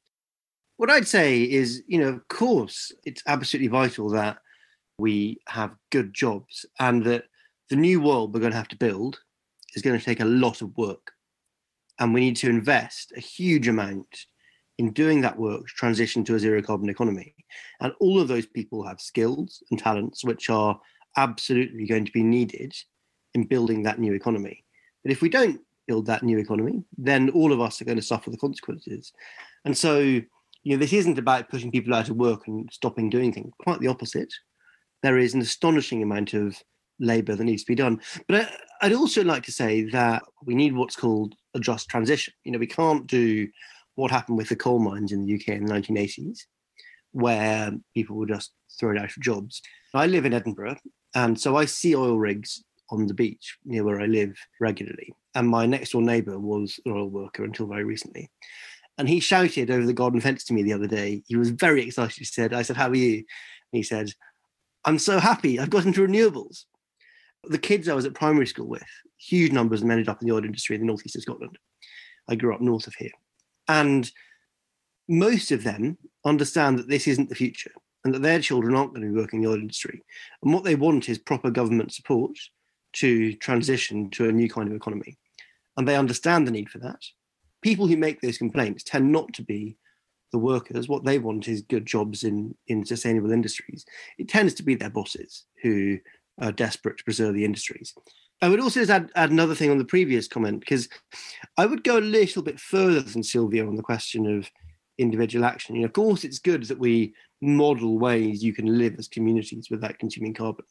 What 0.77 0.91
I'd 0.91 1.09
say 1.09 1.43
is, 1.43 1.83
you 1.89 1.99
know, 1.99 2.09
of 2.09 2.29
course, 2.29 2.93
it's 3.05 3.23
absolutely 3.27 3.69
vital 3.69 4.11
that 4.11 4.39
we 4.99 5.41
have 5.49 5.75
good 5.91 6.15
jobs 6.15 6.67
and 6.79 7.03
that 7.05 7.25
the 7.71 7.77
new 7.77 8.01
world 8.01 8.33
we're 8.33 8.41
going 8.41 8.53
to 8.53 8.59
have 8.59 8.69
to 8.69 8.77
build 8.77 9.19
is 9.75 9.83
going 9.83 9.99
to 9.99 10.05
take 10.05 10.21
a 10.21 10.25
lot 10.25 10.63
of 10.63 10.77
work. 10.77 11.13
And 11.99 12.15
we 12.15 12.21
need 12.21 12.37
to 12.37 12.51
invest 12.51 13.13
a 13.17 13.21
huge 13.21 13.67
amount 13.67 14.07
in 14.79 14.93
doing 14.93 15.21
that 15.21 15.39
work 15.39 15.67
transition 15.67 16.25
to 16.25 16.37
a 16.37 16.39
zero 16.39 16.63
carbon 16.63 16.89
economy. 16.89 17.35
And 17.81 17.93
all 18.01 18.21
of 18.21 18.29
those 18.29 18.47
people 18.47 18.87
have 18.87 19.01
skills 19.01 19.63
and 19.71 19.79
talents 19.79 20.25
which 20.25 20.49
are 20.51 20.81
absolutely 21.17 21.87
going 21.87 22.05
to 22.05 22.13
be 22.13 22.23
needed 22.23 22.73
in 23.35 23.45
building 23.45 23.83
that 23.83 23.99
new 23.99 24.15
economy. 24.15 24.65
But 25.03 25.13
if 25.13 25.21
we 25.21 25.29
don't 25.29 25.61
build 25.87 26.07
that 26.07 26.23
new 26.23 26.39
economy, 26.39 26.85
then 26.97 27.31
all 27.31 27.53
of 27.53 27.61
us 27.61 27.81
are 27.81 27.85
going 27.85 27.99
to 27.99 28.03
suffer 28.03 28.31
the 28.31 28.37
consequences. 28.37 29.13
And 29.65 29.77
so, 29.77 29.99
you 29.99 30.25
know, 30.65 30.77
this 30.77 30.93
isn't 30.93 31.19
about 31.19 31.49
pushing 31.49 31.73
people 31.73 31.95
out 31.95 32.09
of 32.09 32.17
work 32.17 32.47
and 32.47 32.69
stopping 32.73 33.11
doing 33.11 33.33
things. 33.33 33.53
Quite 33.63 33.81
the 33.81 33.89
opposite. 33.89 34.33
There 35.03 35.19
is 35.19 35.35
an 35.35 35.41
astonishing 35.41 36.03
amount 36.03 36.35
of 36.35 36.57
labour 37.01 37.35
that 37.35 37.45
needs 37.45 37.63
to 37.63 37.73
be 37.73 37.75
done. 37.75 38.01
But 38.27 38.51
I, 38.81 38.89
would 38.89 38.97
also 38.97 39.25
like 39.25 39.45
to 39.45 39.53
say 39.53 39.85
that 39.91 40.23
we 40.45 40.55
need 40.55 40.75
what's 40.75 40.97
called 40.97 41.35
a 41.55 41.61
just 41.61 41.89
transition. 41.89 42.35
You 42.45 42.53
know, 42.53 42.59
we 42.59 42.67
can't 42.67 43.07
do 43.07 43.49
what 43.99 44.13
happened 44.13 44.39
with 44.39 44.49
the 44.49 44.55
coal 44.55 44.79
mines 44.79 45.11
in 45.11 45.27
the 45.27 45.35
UK 45.35 45.49
in 45.49 45.65
the 45.65 45.75
1980s, 45.75 46.39
where 47.11 47.73
people 47.95 48.15
were 48.15 48.27
just 48.27 48.53
thrown 48.79 48.97
out 48.97 49.17
of 49.17 49.23
jobs. 49.23 49.61
I 49.93 50.07
live 50.07 50.25
in 50.25 50.33
Edinburgh, 50.33 50.77
and 51.17 51.39
so 51.39 51.57
I 51.57 51.65
see 51.65 51.97
oil 51.97 52.17
rigs 52.17 52.63
on 52.91 53.09
the 53.09 53.15
beach 53.15 53.59
near 53.65 53.83
where 53.83 54.01
I 54.01 54.07
live 54.07 54.37
regularly. 54.61 55.13
And 55.35 55.49
my 55.49 55.67
next 55.67 55.91
door 55.91 56.03
neighbour 56.03 56.39
was 56.39 56.79
an 56.87 56.93
oil 56.93 57.09
worker 57.09 57.43
until 57.43 57.67
very 57.67 57.83
recently. 57.83 58.31
And 58.99 59.09
he 59.09 59.19
shouted 59.19 59.69
over 59.69 59.85
the 59.85 59.93
garden 59.93 60.21
fence 60.21 60.45
to 60.45 60.55
me 60.55 60.63
the 60.63 60.73
other 60.73 60.87
day. 60.87 61.25
He 61.27 61.37
was 61.37 61.51
very 61.51 61.83
excited. 61.83 62.17
He 62.17 62.25
said, 62.25 62.55
I 62.55 62.63
said, 62.63 62.77
How 62.77 62.89
are 62.89 62.95
you? 62.95 63.17
And 63.17 63.25
he 63.73 63.83
said, 63.83 64.13
I'm 64.85 65.01
so 65.01 65.19
happy. 65.19 65.59
I've 65.59 65.71
got 65.71 65.87
into 65.87 66.07
renewables. 66.07 66.67
The 67.45 67.59
kids 67.59 67.89
I 67.89 67.95
was 67.95 68.05
at 68.05 68.15
primary 68.15 68.47
school 68.47 68.69
with, 68.69 68.87
huge 69.17 69.51
numbers 69.51 69.81
of 69.81 69.83
them 69.83 69.91
ended 69.91 70.09
up 70.09 70.23
in 70.23 70.29
the 70.29 70.35
oil 70.35 70.45
industry 70.45 70.77
in 70.77 70.83
the 70.83 70.87
northeast 70.87 71.17
of 71.17 71.23
Scotland. 71.23 71.59
I 72.29 72.37
grew 72.37 72.55
up 72.55 72.61
north 72.61 72.87
of 72.87 72.95
here. 72.95 73.11
And 73.69 74.11
most 75.09 75.53
of 75.53 75.65
them 75.65 75.99
understand 76.25 76.79
that 76.79 76.89
this 76.89 77.07
isn't 77.07 77.29
the 77.29 77.35
future 77.35 77.73
and 78.05 78.15
that 78.15 78.23
their 78.23 78.41
children 78.41 78.75
aren't 78.75 78.95
going 78.95 79.07
to 79.07 79.13
be 79.13 79.21
working 79.21 79.43
in 79.43 79.45
the 79.45 79.51
oil 79.51 79.61
industry. 79.61 80.03
And 80.43 80.53
what 80.53 80.65
they 80.65 80.75
want 80.75 81.09
is 81.09 81.19
proper 81.19 81.51
government 81.51 81.93
support 81.93 82.39
to 82.95 83.35
transition 83.35 84.11
to 84.11 84.29
a 84.29 84.33
new 84.33 84.49
kind 84.49 84.69
of 84.69 84.75
economy. 84.75 85.19
And 85.77 85.87
they 85.87 85.97
understand 85.97 86.47
the 86.47 86.53
need 86.53 86.71
for 86.71 86.79
that. 86.79 87.01
People 87.63 87.87
who 87.87 87.97
make 87.97 88.21
those 88.21 88.39
complaints 88.39 88.85
tend 88.85 89.13
not 89.13 89.33
to 89.35 89.43
be 89.43 89.77
the 90.33 90.39
workers. 90.39 90.89
What 90.89 91.05
they 91.05 91.19
want 91.19 91.49
is 91.49 91.63
good 91.63 91.87
jobs 91.87 92.25
in, 92.25 92.55
in 92.67 92.85
sustainable 92.85 93.33
industries. 93.33 93.85
It 94.19 94.29
tends 94.29 94.55
to 94.55 94.63
be 94.63 94.75
their 94.75 94.91
bosses 94.91 95.45
who 95.63 95.99
are 96.41 96.53
desperate 96.53 96.99
to 96.99 97.05
preserve 97.05 97.35
the 97.35 97.45
industries. 97.45 97.95
I 98.41 98.49
would 98.49 98.61
also 98.61 98.83
add, 98.83 99.11
add 99.17 99.31
another 99.31 99.55
thing 99.55 99.71
on 99.71 99.79
the 99.79 99.85
previous 99.85 100.29
comment, 100.29 100.61
because 100.61 100.89
I 101.57 101.67
would 101.67 101.83
go 101.83 101.99
a 101.99 102.01
little 102.01 102.43
bit 102.43 102.61
further 102.61 103.01
than 103.01 103.23
Silvia 103.23 103.67
on 103.67 103.75
the 103.75 103.83
question 103.83 104.39
of 104.39 104.49
individual 104.99 105.45
action. 105.45 105.75
You 105.75 105.83
know, 105.83 105.87
of 105.87 105.93
course, 105.93 106.25
it's 106.25 106.39
good 106.39 106.65
that 106.65 106.79
we 106.79 107.15
model 107.41 107.99
ways 107.99 108.43
you 108.43 108.53
can 108.53 108.79
live 108.79 108.97
as 108.99 109.09
communities 109.09 109.69
without 109.71 109.99
consuming 109.99 110.35
carbon. 110.35 110.67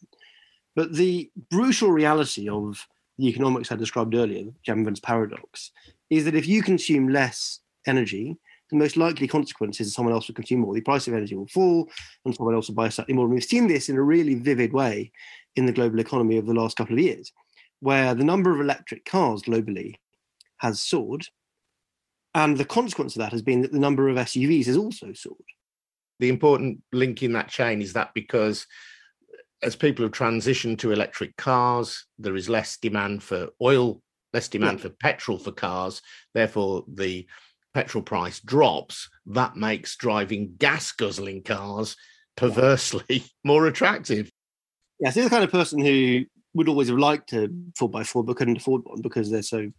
But 0.76 0.94
the 0.94 1.30
brutal 1.50 1.92
reality 1.92 2.48
of 2.48 2.86
the 3.18 3.28
economics 3.28 3.72
I 3.72 3.76
described 3.76 4.16
earlier, 4.16 4.46
Jevons 4.64 5.00
paradox, 5.00 5.72
is 6.10 6.24
that 6.26 6.36
if 6.36 6.48
you 6.48 6.62
consume 6.62 7.10
less 7.10 7.60
energy, 7.86 8.38
the 8.70 8.78
most 8.78 8.98
likely 8.98 9.28
consequence 9.28 9.80
is 9.80 9.94
someone 9.94 10.14
else 10.14 10.28
will 10.28 10.36
consume 10.36 10.60
more. 10.60 10.74
The 10.74 10.82
price 10.82 11.08
of 11.08 11.14
energy 11.14 11.36
will 11.36 11.48
fall 11.48 11.90
and 12.26 12.36
someone 12.36 12.54
else 12.54 12.68
will 12.68 12.76
buy 12.76 12.90
slightly 12.90 13.14
more. 13.14 13.26
And 13.26 13.34
we've 13.34 13.44
seen 13.44 13.68
this 13.68 13.90
in 13.90 13.96
a 13.96 14.02
really 14.02 14.36
vivid 14.36 14.74
way 14.74 15.12
in 15.56 15.66
the 15.66 15.72
global 15.72 16.00
economy 16.00 16.38
over 16.38 16.48
the 16.48 16.60
last 16.60 16.78
couple 16.78 16.94
of 16.94 17.00
years, 17.00 17.32
where 17.80 18.14
the 18.14 18.24
number 18.24 18.54
of 18.54 18.60
electric 18.60 19.06
cars 19.06 19.44
globally 19.44 19.96
has 20.58 20.82
soared. 20.82 21.26
And 22.34 22.58
the 22.58 22.66
consequence 22.66 23.16
of 23.16 23.20
that 23.22 23.32
has 23.32 23.42
been 23.42 23.62
that 23.62 23.72
the 23.72 23.80
number 23.80 24.10
of 24.10 24.18
SUVs 24.18 24.66
has 24.66 24.78
also 24.78 25.14
soared. 25.14 25.38
The 26.20 26.30
important 26.30 26.82
link 26.92 27.24
in 27.24 27.34
that 27.34 27.50
chain 27.50 27.82
is 27.82 27.94
that 27.94 28.14
because 28.14 28.66
as 29.64 29.76
people 29.76 30.04
have 30.04 30.12
transitioned 30.12 30.80
to 30.80 30.92
electric 30.92 31.36
cars, 31.38 32.06
there 32.20 32.36
is 32.36 32.50
less 32.50 32.78
demand 32.78 33.24
for 33.24 33.50
oil, 33.62 34.02
less 34.34 34.48
demand 34.48 34.80
yeah. 34.80 34.84
for 34.84 34.90
petrol 34.90 35.38
for 35.38 35.52
cars. 35.52 36.02
Therefore, 36.34 36.86
the 36.88 37.28
petrol 37.74 38.04
price 38.04 38.40
drops. 38.40 39.10
That 39.26 39.56
makes 39.56 39.96
driving 39.96 40.56
gas 40.58 40.92
guzzling 40.92 41.44
cars 41.44 41.96
perversely 42.36 43.24
more 43.44 43.68
attractive. 43.68 44.32
Yeah, 45.00 45.12
so 45.12 45.24
the 45.24 45.30
kind 45.30 45.44
of 45.44 45.52
person 45.52 45.80
who 45.80 46.26
would 46.58 46.70
always 46.70 46.90
have 46.90 46.98
liked 46.98 47.34
a 47.34 47.50
four 47.78 47.90
by 47.90 48.04
four, 48.04 48.24
but 48.24 48.38
couldn't 48.38 48.58
afford 48.58 48.84
one 48.84 49.02
because 49.02 49.32
they're 49.32 49.42
so 49.42 49.72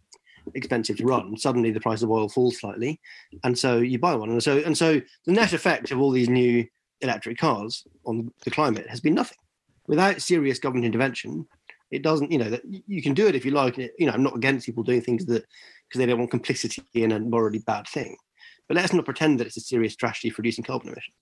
expensive 0.55 0.97
to 0.97 1.05
run. 1.05 1.37
Suddenly 1.37 1.71
the 1.71 1.79
price 1.79 2.01
of 2.01 2.09
oil 2.09 2.29
falls 2.29 2.57
slightly. 2.59 2.99
And 3.43 3.57
so 3.57 3.77
you 3.77 3.99
buy 3.99 4.15
one. 4.15 4.29
And 4.29 4.41
so 4.41 4.57
and 4.59 4.77
so 4.77 5.01
the 5.25 5.31
net 5.31 5.53
effect 5.53 5.91
of 5.91 5.99
all 5.99 6.11
these 6.11 6.29
new 6.29 6.65
electric 7.01 7.37
cars 7.37 7.85
on 8.05 8.31
the 8.43 8.51
climate 8.51 8.87
has 8.89 8.99
been 8.99 9.13
nothing 9.13 9.37
without 9.89 10.21
serious 10.21 10.59
government 10.59 10.85
intervention, 10.85 11.47
it 11.91 12.03
doesn't, 12.03 12.31
you 12.31 12.37
know, 12.37 12.49
that 12.51 12.61
you 12.63 13.01
can 13.01 13.15
do 13.15 13.27
it 13.27 13.35
if 13.35 13.43
you 13.43 13.51
like. 13.51 13.77
You 13.77 14.05
know, 14.05 14.11
I'm 14.11 14.23
not 14.23 14.35
against 14.35 14.67
people 14.67 14.83
doing 14.83 15.01
things 15.01 15.25
that 15.25 15.43
because 15.87 15.97
they 15.97 16.05
don't 16.05 16.19
want 16.19 16.31
complicity 16.31 16.83
in 16.93 17.11
a 17.11 17.19
morally 17.19 17.59
bad 17.59 17.87
thing. 17.87 18.15
But 18.67 18.77
let's 18.77 18.93
not 18.93 19.03
pretend 19.03 19.39
that 19.39 19.47
it's 19.47 19.57
a 19.57 19.61
serious 19.61 19.93
strategy 19.93 20.29
for 20.29 20.43
reducing 20.43 20.63
carbon 20.63 20.89
emissions. 20.89 21.15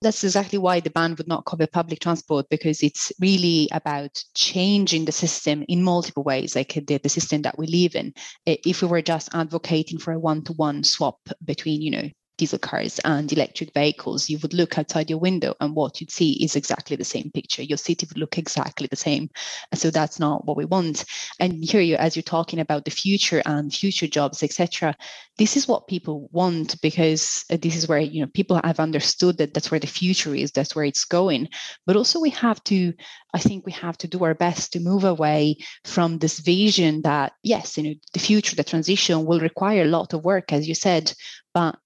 That's 0.00 0.22
exactly 0.22 0.58
why 0.58 0.78
the 0.78 0.90
ban 0.90 1.16
would 1.16 1.26
not 1.26 1.44
cover 1.44 1.66
public 1.66 1.98
transport 1.98 2.46
because 2.50 2.84
it's 2.84 3.12
really 3.20 3.68
about 3.72 4.22
changing 4.34 5.06
the 5.06 5.12
system 5.12 5.64
in 5.68 5.82
multiple 5.82 6.22
ways, 6.22 6.54
like 6.54 6.74
the, 6.86 6.98
the 6.98 7.08
system 7.08 7.42
that 7.42 7.58
we 7.58 7.66
live 7.66 7.96
in. 7.96 8.14
If 8.46 8.80
we 8.80 8.86
were 8.86 9.02
just 9.02 9.28
advocating 9.34 9.98
for 9.98 10.12
a 10.12 10.20
one-to-one 10.20 10.84
swap 10.84 11.18
between, 11.44 11.82
you 11.82 11.90
know, 11.90 12.08
diesel 12.38 12.58
cars 12.58 12.98
and 13.04 13.30
electric 13.32 13.74
vehicles, 13.74 14.30
you 14.30 14.38
would 14.38 14.54
look 14.54 14.78
outside 14.78 15.10
your 15.10 15.18
window 15.18 15.54
and 15.60 15.74
what 15.74 16.00
you'd 16.00 16.10
see 16.10 16.42
is 16.42 16.56
exactly 16.56 16.96
the 16.96 17.04
same 17.04 17.30
picture. 17.34 17.62
Your 17.62 17.76
city 17.76 18.06
would 18.08 18.18
look 18.18 18.38
exactly 18.38 18.86
the 18.86 18.96
same. 18.96 19.28
And 19.70 19.78
so 19.78 19.90
that's 19.90 20.18
not 20.18 20.46
what 20.46 20.56
we 20.56 20.64
want. 20.64 21.04
And 21.38 21.62
here 21.62 21.80
you, 21.80 21.96
as 21.96 22.16
you're 22.16 22.22
talking 22.22 22.60
about 22.60 22.84
the 22.84 22.90
future 22.90 23.42
and 23.44 23.74
future 23.74 24.06
jobs, 24.06 24.42
etc., 24.42 24.96
this 25.36 25.56
is 25.56 25.68
what 25.68 25.86
people 25.86 26.28
want 26.32 26.80
because 26.80 27.44
uh, 27.50 27.56
this 27.60 27.76
is 27.76 27.88
where 27.88 28.00
you 28.00 28.20
know 28.20 28.30
people 28.34 28.60
have 28.64 28.80
understood 28.80 29.38
that 29.38 29.54
that's 29.54 29.70
where 29.70 29.80
the 29.80 29.86
future 29.86 30.34
is, 30.34 30.50
that's 30.50 30.74
where 30.74 30.84
it's 30.84 31.04
going. 31.04 31.48
But 31.86 31.96
also 31.96 32.20
we 32.20 32.30
have 32.30 32.62
to, 32.64 32.92
I 33.34 33.38
think 33.38 33.64
we 33.64 33.72
have 33.72 33.96
to 33.98 34.08
do 34.08 34.24
our 34.24 34.34
best 34.34 34.72
to 34.72 34.80
move 34.80 35.04
away 35.04 35.58
from 35.84 36.18
this 36.18 36.40
vision 36.40 37.02
that 37.02 37.32
yes, 37.42 37.76
you 37.76 37.84
know, 37.84 37.94
the 38.12 38.20
future, 38.20 38.56
the 38.56 38.64
transition 38.64 39.26
will 39.26 39.40
require 39.40 39.82
a 39.82 39.86
lot 39.86 40.12
of 40.12 40.24
work, 40.24 40.52
as 40.52 40.68
you 40.68 40.74
said, 40.74 41.12
but 41.54 41.78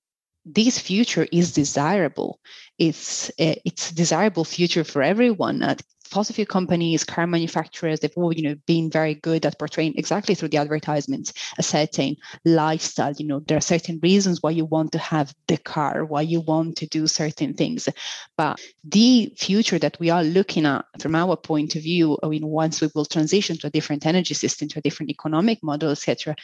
this 0.44 0.78
future 0.78 1.26
is 1.30 1.52
desirable. 1.52 2.40
It's 2.78 3.30
a, 3.38 3.60
it's 3.64 3.90
a 3.90 3.94
desirable 3.94 4.44
future 4.44 4.84
for 4.84 5.02
everyone. 5.02 5.62
Uh, 5.62 5.76
fossil 6.12 6.34
fuel 6.34 6.46
companies, 6.46 7.04
car 7.04 7.26
manufacturers, 7.26 8.00
they've 8.00 8.12
all, 8.16 8.32
you 8.32 8.42
know, 8.42 8.54
been 8.66 8.90
very 8.90 9.14
good 9.14 9.44
at 9.46 9.58
portraying 9.58 9.94
exactly 9.96 10.34
through 10.34 10.48
the 10.48 10.58
advertisements 10.58 11.32
a 11.58 11.62
certain 11.62 12.16
lifestyle. 12.44 13.12
You 13.16 13.26
know, 13.26 13.40
there 13.40 13.56
are 13.56 13.62
certain 13.62 13.98
reasons 14.02 14.42
why 14.42 14.50
you 14.50 14.64
want 14.64 14.92
to 14.92 14.98
have 14.98 15.34
the 15.48 15.56
car, 15.56 16.04
why 16.04 16.22
you 16.22 16.40
want 16.40 16.76
to 16.76 16.86
do 16.86 17.06
certain 17.06 17.54
things. 17.54 17.88
But 18.36 18.60
the 18.84 19.34
future 19.36 19.78
that 19.78 19.98
we 19.98 20.10
are 20.10 20.22
looking 20.22 20.66
at 20.66 20.84
from 21.00 21.14
our 21.14 21.36
point 21.36 21.76
of 21.76 21.82
view, 21.82 22.18
I 22.22 22.28
mean, 22.28 22.46
once 22.46 22.80
we 22.80 22.90
will 22.94 23.04
transition 23.04 23.56
to 23.58 23.68
a 23.68 23.70
different 23.70 24.06
energy 24.06 24.34
system, 24.34 24.68
to 24.68 24.78
a 24.78 24.82
different 24.82 25.10
economic 25.10 25.62
model, 25.62 25.90
etc., 25.90 26.36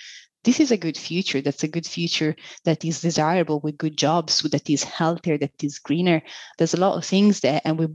this 0.45 0.61
is 0.61 0.71
a 0.71 0.77
good 0.77 0.97
future. 0.97 1.41
That's 1.41 1.65
a 1.65 1.69
good 1.69 1.87
future 1.87 2.37
that 2.65 2.85
is 2.85 3.01
desirable 3.01 3.61
with 3.61 3.77
good 3.77 3.97
jobs, 3.97 4.41
that 4.41 4.71
is 4.71 4.85
healthier, 4.85 5.37
that 5.39 5.63
is 5.63 5.79
greener. 5.79 6.23
There's 6.57 6.75
a 6.75 6.81
lot 6.81 6.97
of 6.97 7.05
things 7.05 7.41
there, 7.41 7.61
and 7.65 7.79
we 7.79 7.89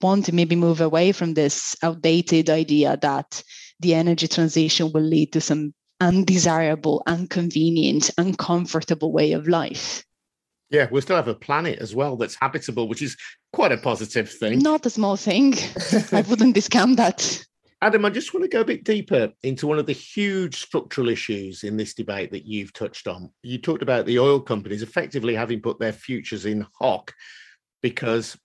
want 0.00 0.26
to 0.26 0.34
maybe 0.34 0.56
move 0.56 0.80
away 0.80 1.12
from 1.12 1.34
this 1.34 1.76
outdated 1.82 2.50
idea 2.50 2.98
that 3.02 3.42
the 3.80 3.94
energy 3.94 4.28
transition 4.28 4.92
will 4.92 5.02
lead 5.02 5.32
to 5.32 5.40
some 5.40 5.74
undesirable, 6.00 7.02
inconvenient, 7.06 8.10
uncomfortable 8.18 9.12
way 9.12 9.32
of 9.32 9.48
life. 9.48 10.04
Yeah, 10.70 10.86
we'll 10.90 11.02
still 11.02 11.16
have 11.16 11.28
a 11.28 11.34
planet 11.34 11.80
as 11.80 11.94
well 11.94 12.16
that's 12.16 12.36
habitable, 12.40 12.88
which 12.88 13.02
is 13.02 13.16
quite 13.52 13.72
a 13.72 13.76
positive 13.76 14.30
thing. 14.30 14.60
Not 14.60 14.86
a 14.86 14.90
small 14.90 15.16
thing. 15.16 15.54
I 16.12 16.22
wouldn't 16.22 16.54
discount 16.54 16.96
that. 16.96 17.44
Adam, 17.82 18.04
I 18.04 18.10
just 18.10 18.34
want 18.34 18.44
to 18.44 18.48
go 18.48 18.60
a 18.60 18.64
bit 18.64 18.84
deeper 18.84 19.32
into 19.42 19.66
one 19.66 19.78
of 19.78 19.86
the 19.86 19.92
huge 19.92 20.60
structural 20.60 21.08
issues 21.08 21.64
in 21.64 21.76
this 21.76 21.94
debate 21.94 22.30
that 22.32 22.46
you've 22.46 22.74
touched 22.74 23.08
on. 23.08 23.30
You 23.42 23.58
talked 23.58 23.82
about 23.82 24.04
the 24.04 24.18
oil 24.18 24.38
companies 24.38 24.82
effectively 24.82 25.34
having 25.34 25.60
put 25.60 25.78
their 25.78 25.92
futures 25.92 26.44
in 26.44 26.66
hock 26.78 27.14
because 27.82 28.36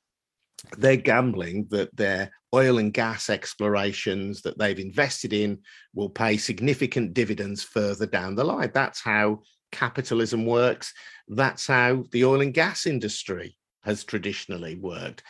they're 0.78 0.96
gambling 0.96 1.68
that 1.70 1.96
their 1.96 2.32
oil 2.54 2.78
and 2.78 2.94
gas 2.94 3.30
explorations 3.30 4.42
that 4.42 4.58
they've 4.58 4.80
invested 4.80 5.34
in 5.34 5.60
will 5.94 6.10
pay 6.10 6.38
significant 6.38 7.14
dividends 7.14 7.64
further 7.64 8.06
down 8.06 8.36
the 8.36 8.44
line. 8.44 8.72
That's 8.74 9.02
how 9.02 9.42
capitalism 9.72 10.46
works. 10.46 10.94
That's 11.28 11.68
how 11.68 12.06
the 12.12 12.26
oil 12.26 12.42
and 12.42 12.54
gas 12.54 12.86
industry 12.86 13.58
has 13.84 14.04
traditionally 14.04 14.76
worked. 14.76 15.24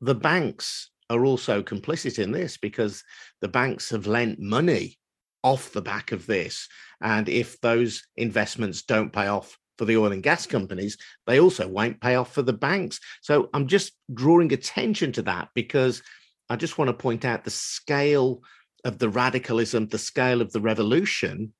The 0.00 0.14
banks 0.14 0.90
are 1.10 1.24
also 1.24 1.62
complicit 1.62 2.22
in 2.22 2.30
this 2.30 2.56
because 2.56 3.02
the 3.40 3.48
banks 3.48 3.90
have 3.90 4.06
lent 4.06 4.38
money 4.38 4.98
off 5.42 5.72
the 5.72 5.82
back 5.82 6.12
of 6.12 6.26
this. 6.26 6.68
And 7.02 7.28
if 7.28 7.60
those 7.60 8.06
investments 8.16 8.82
don't 8.82 9.12
pay 9.12 9.26
off 9.26 9.58
for 9.80 9.86
the 9.86 9.96
oil 9.96 10.12
and 10.12 10.22
gas 10.22 10.46
companies, 10.46 10.98
they 11.26 11.40
also 11.40 11.66
won't 11.66 12.02
pay 12.02 12.14
off 12.14 12.34
for 12.34 12.42
the 12.42 12.52
banks. 12.52 13.00
So 13.22 13.48
I'm 13.54 13.66
just 13.66 13.94
drawing 14.12 14.52
attention 14.52 15.10
to 15.12 15.22
that 15.22 15.48
because 15.54 16.02
I 16.50 16.56
just 16.56 16.76
want 16.76 16.90
to 16.90 16.92
point 16.92 17.24
out 17.24 17.44
the 17.44 17.50
scale 17.50 18.42
of 18.84 18.98
the 18.98 19.08
radicalism, 19.08 19.86
the 19.86 19.96
scale 19.96 20.42
of 20.42 20.52
the 20.52 20.60
revolution 20.60 21.54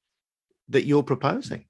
that 0.69 0.85
you're 0.85 1.03
proposing. 1.03 1.65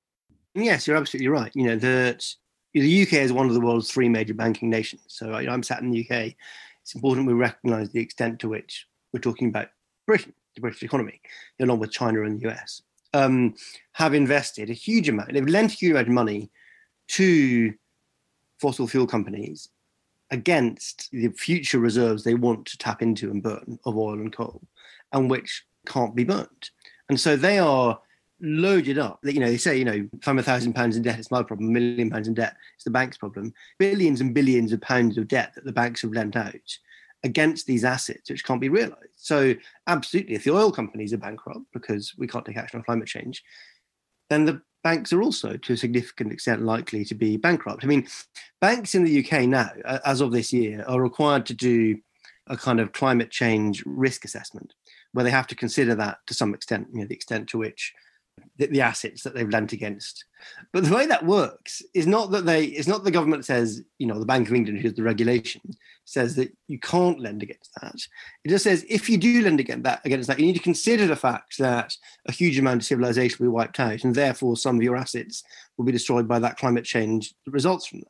Yes, 0.56 0.88
you're 0.88 0.96
absolutely 0.96 1.28
right. 1.28 1.52
You 1.54 1.68
know, 1.68 1.76
that 1.76 2.26
the 2.74 3.02
UK 3.02 3.12
is 3.12 3.32
one 3.32 3.46
of 3.46 3.54
the 3.54 3.60
world's 3.60 3.92
three 3.92 4.08
major 4.08 4.34
banking 4.34 4.68
nations. 4.68 5.02
So 5.06 5.32
I'm 5.32 5.62
sat 5.62 5.82
in 5.82 5.92
the 5.92 6.00
UK. 6.00 6.34
It's 6.82 6.96
important 6.96 7.28
we 7.28 7.32
recognise 7.32 7.90
the 7.90 8.00
extent 8.00 8.40
to 8.40 8.48
which 8.48 8.88
we're 9.12 9.20
talking 9.20 9.50
about 9.50 9.68
Britain, 10.04 10.34
the 10.56 10.62
British 10.62 10.82
economy, 10.82 11.20
along 11.60 11.78
with 11.78 11.92
China 11.92 12.24
and 12.24 12.40
the 12.40 12.50
US, 12.50 12.82
um, 13.12 13.55
have 13.92 14.14
invested 14.14 14.70
a 14.70 14.75
huge 14.75 15.09
amount. 15.09 15.33
They've 15.33 15.46
lent 15.46 15.73
a 15.73 15.77
huge 15.77 15.92
amount 15.92 16.09
of 16.09 16.14
money 16.14 16.51
to 17.09 17.75
fossil 18.61 18.87
fuel 18.87 19.07
companies 19.07 19.68
against 20.31 21.09
the 21.11 21.29
future 21.31 21.79
reserves 21.79 22.23
they 22.23 22.35
want 22.35 22.66
to 22.66 22.79
tap 22.79 23.03
into 23.03 23.31
and 23.31 23.42
burn 23.42 23.79
of 23.85 23.96
oil 23.96 24.14
and 24.14 24.33
coal, 24.33 24.62
and 25.12 25.29
which 25.29 25.64
can't 25.87 26.14
be 26.14 26.25
burnt. 26.25 26.70
And 27.09 27.18
so 27.18 27.37
they 27.37 27.59
are 27.59 27.99
loaded 28.40 28.99
up. 28.99 29.18
You 29.25 29.40
know, 29.40 29.49
they 29.49 29.57
say, 29.57 29.77
you 29.77 29.85
know, 29.85 30.09
if 30.12 30.29
I'm 30.29 30.38
a 30.38 30.42
thousand 30.42 30.75
pounds 30.75 30.96
in 30.96 31.03
debt, 31.03 31.18
it's 31.18 31.31
my 31.31 31.42
problem. 31.42 31.70
A 31.70 31.73
million 31.73 32.11
pounds 32.11 32.29
in 32.29 32.35
debt, 32.35 32.57
it's 32.75 32.85
the 32.85 32.90
bank's 32.90 33.18
problem. 33.18 33.53
Billions 33.79 34.20
and 34.20 34.33
billions 34.33 34.73
of 34.73 34.81
pounds 34.81 35.18
of 35.18 35.29
debt 35.29 35.53
that 35.55 35.64
the 35.64 35.73
banks 35.73 36.03
have 36.03 36.12
lent 36.12 36.37
out 36.37 36.55
against 37.22 37.66
these 37.66 37.85
assets, 37.85 38.30
which 38.30 38.44
can't 38.44 38.61
be 38.61 38.68
realised. 38.68 39.14
So, 39.16 39.54
absolutely, 39.87 40.35
if 40.35 40.44
the 40.44 40.54
oil 40.54 40.72
companies 40.72 41.12
are 41.12 41.18
bankrupt 41.18 41.66
because 41.72 42.14
we 42.16 42.26
can't 42.26 42.44
take 42.44 42.56
action 42.56 42.78
on 42.78 42.85
climate 42.85 43.09
change, 43.09 43.42
then 44.30 44.44
the 44.44 44.62
banks 44.83 45.12
are 45.12 45.22
also, 45.22 45.56
to 45.56 45.72
a 45.74 45.76
significant 45.76 46.33
extent, 46.33 46.62
likely 46.62 47.04
to 47.04 47.14
be 47.14 47.37
bankrupt. 47.37 47.85
I 47.85 47.87
mean, 47.87 48.06
banks 48.61 48.94
in 48.94 49.04
the 49.04 49.24
UK 49.24 49.42
now, 49.42 49.70
as 50.04 50.20
of 50.20 50.33
this 50.33 50.52
year, 50.52 50.85
are 50.87 51.02
required 51.02 51.46
to 51.46 51.54
do 51.54 51.98
a 52.46 52.56
kind 52.56 52.80
of 52.80 52.92
climate 52.92 53.30
change 53.30 53.83
risk 53.85 54.24
assessment, 54.24 54.72
where 55.12 55.24
they 55.24 55.30
have 55.30 55.46
to 55.48 55.54
consider 55.54 55.94
that 55.96 56.18
to 56.26 56.35
some 56.35 56.54
extent, 56.54 56.88
you 56.92 57.00
know, 57.00 57.06
the 57.06 57.14
extent 57.14 57.48
to 57.48 57.59
which 57.59 57.92
the, 58.57 58.66
the, 58.66 58.81
assets 58.81 59.22
that 59.22 59.35
they've 59.35 59.48
lent 59.48 59.72
against. 59.72 60.24
But 60.72 60.85
the 60.85 60.94
way 60.94 61.07
that 61.07 61.24
works 61.24 61.83
is 61.94 62.07
not 62.07 62.31
that 62.31 62.46
they, 62.46 62.64
it's 62.64 62.88
not 62.88 63.05
the 63.05 63.11
government 63.11 63.44
says, 63.44 63.83
you 63.98 64.07
know, 64.07 64.18
the 64.18 64.26
Bank 64.26 64.48
of 64.48 64.55
England, 64.55 64.81
who's 64.81 64.94
the 64.94 65.03
regulation, 65.03 65.61
says 66.05 66.35
that 66.37 66.53
you 66.68 66.79
can't 66.79 67.20
lend 67.20 67.42
against 67.42 67.70
that. 67.81 67.96
It 68.44 68.48
just 68.48 68.64
says 68.64 68.85
if 68.88 69.09
you 69.09 69.18
do 69.18 69.42
lend 69.42 69.61
against 69.61 69.85
that, 69.85 70.00
against 70.05 70.29
that, 70.29 70.38
you 70.38 70.46
need 70.46 70.57
to 70.57 70.62
consider 70.62 71.07
the 71.07 71.16
fact 71.16 71.59
that 71.59 71.96
a 72.26 72.33
huge 72.33 72.59
amount 72.59 72.83
of 72.83 72.87
civilization 72.87 73.37
will 73.38 73.53
be 73.53 73.57
wiped 73.57 73.81
out, 73.81 74.05
and 74.05 74.14
therefore 74.14 74.57
some 74.57 74.76
of 74.76 74.83
your 74.83 74.96
assets 74.96 75.42
will 75.76 75.85
be 75.85 75.92
destroyed 75.92 76.26
by 76.26 76.38
that 76.38 76.57
climate 76.57 76.85
change 76.85 77.35
that 77.44 77.53
results 77.53 77.87
from 77.87 78.00
that. 78.00 78.07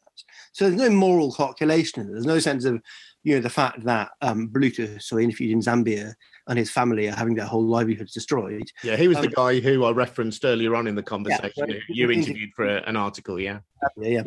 So 0.53 0.65
there's 0.69 0.81
no 0.81 0.91
moral 0.91 1.33
calculation. 1.33 2.11
There's 2.11 2.27
no 2.27 2.39
sense 2.39 2.65
of, 2.65 2.81
you 3.23 3.35
know, 3.35 3.41
the 3.41 3.51
fact 3.51 3.85
that 3.85 4.11
um, 4.21 4.49
Bluetooth 4.49 5.13
or 5.13 5.21
interviewed 5.21 5.53
in 5.53 5.61
Zambia 5.61 6.15
and 6.51 6.59
his 6.59 6.69
family 6.69 7.07
are 7.07 7.15
having 7.15 7.37
their 7.37 7.47
whole 7.47 7.65
livelihoods 7.65 8.13
destroyed. 8.13 8.71
Yeah, 8.83 8.97
he 8.97 9.07
was 9.07 9.19
um, 9.19 9.23
the 9.23 9.29
guy 9.29 9.61
who 9.61 9.85
I 9.85 9.93
referenced 9.93 10.45
earlier 10.45 10.75
on 10.75 10.89
in 10.89 10.97
the 10.97 11.03
conversation. 11.03 11.53
Yeah, 11.57 11.75
right. 11.75 11.83
You 11.89 12.11
interviewed 12.11 12.51
for 12.55 12.67
a, 12.67 12.83
an 12.89 12.97
article, 12.97 13.39
yeah. 13.39 13.61
Yeah, 13.97 14.09
yeah, 14.09 14.23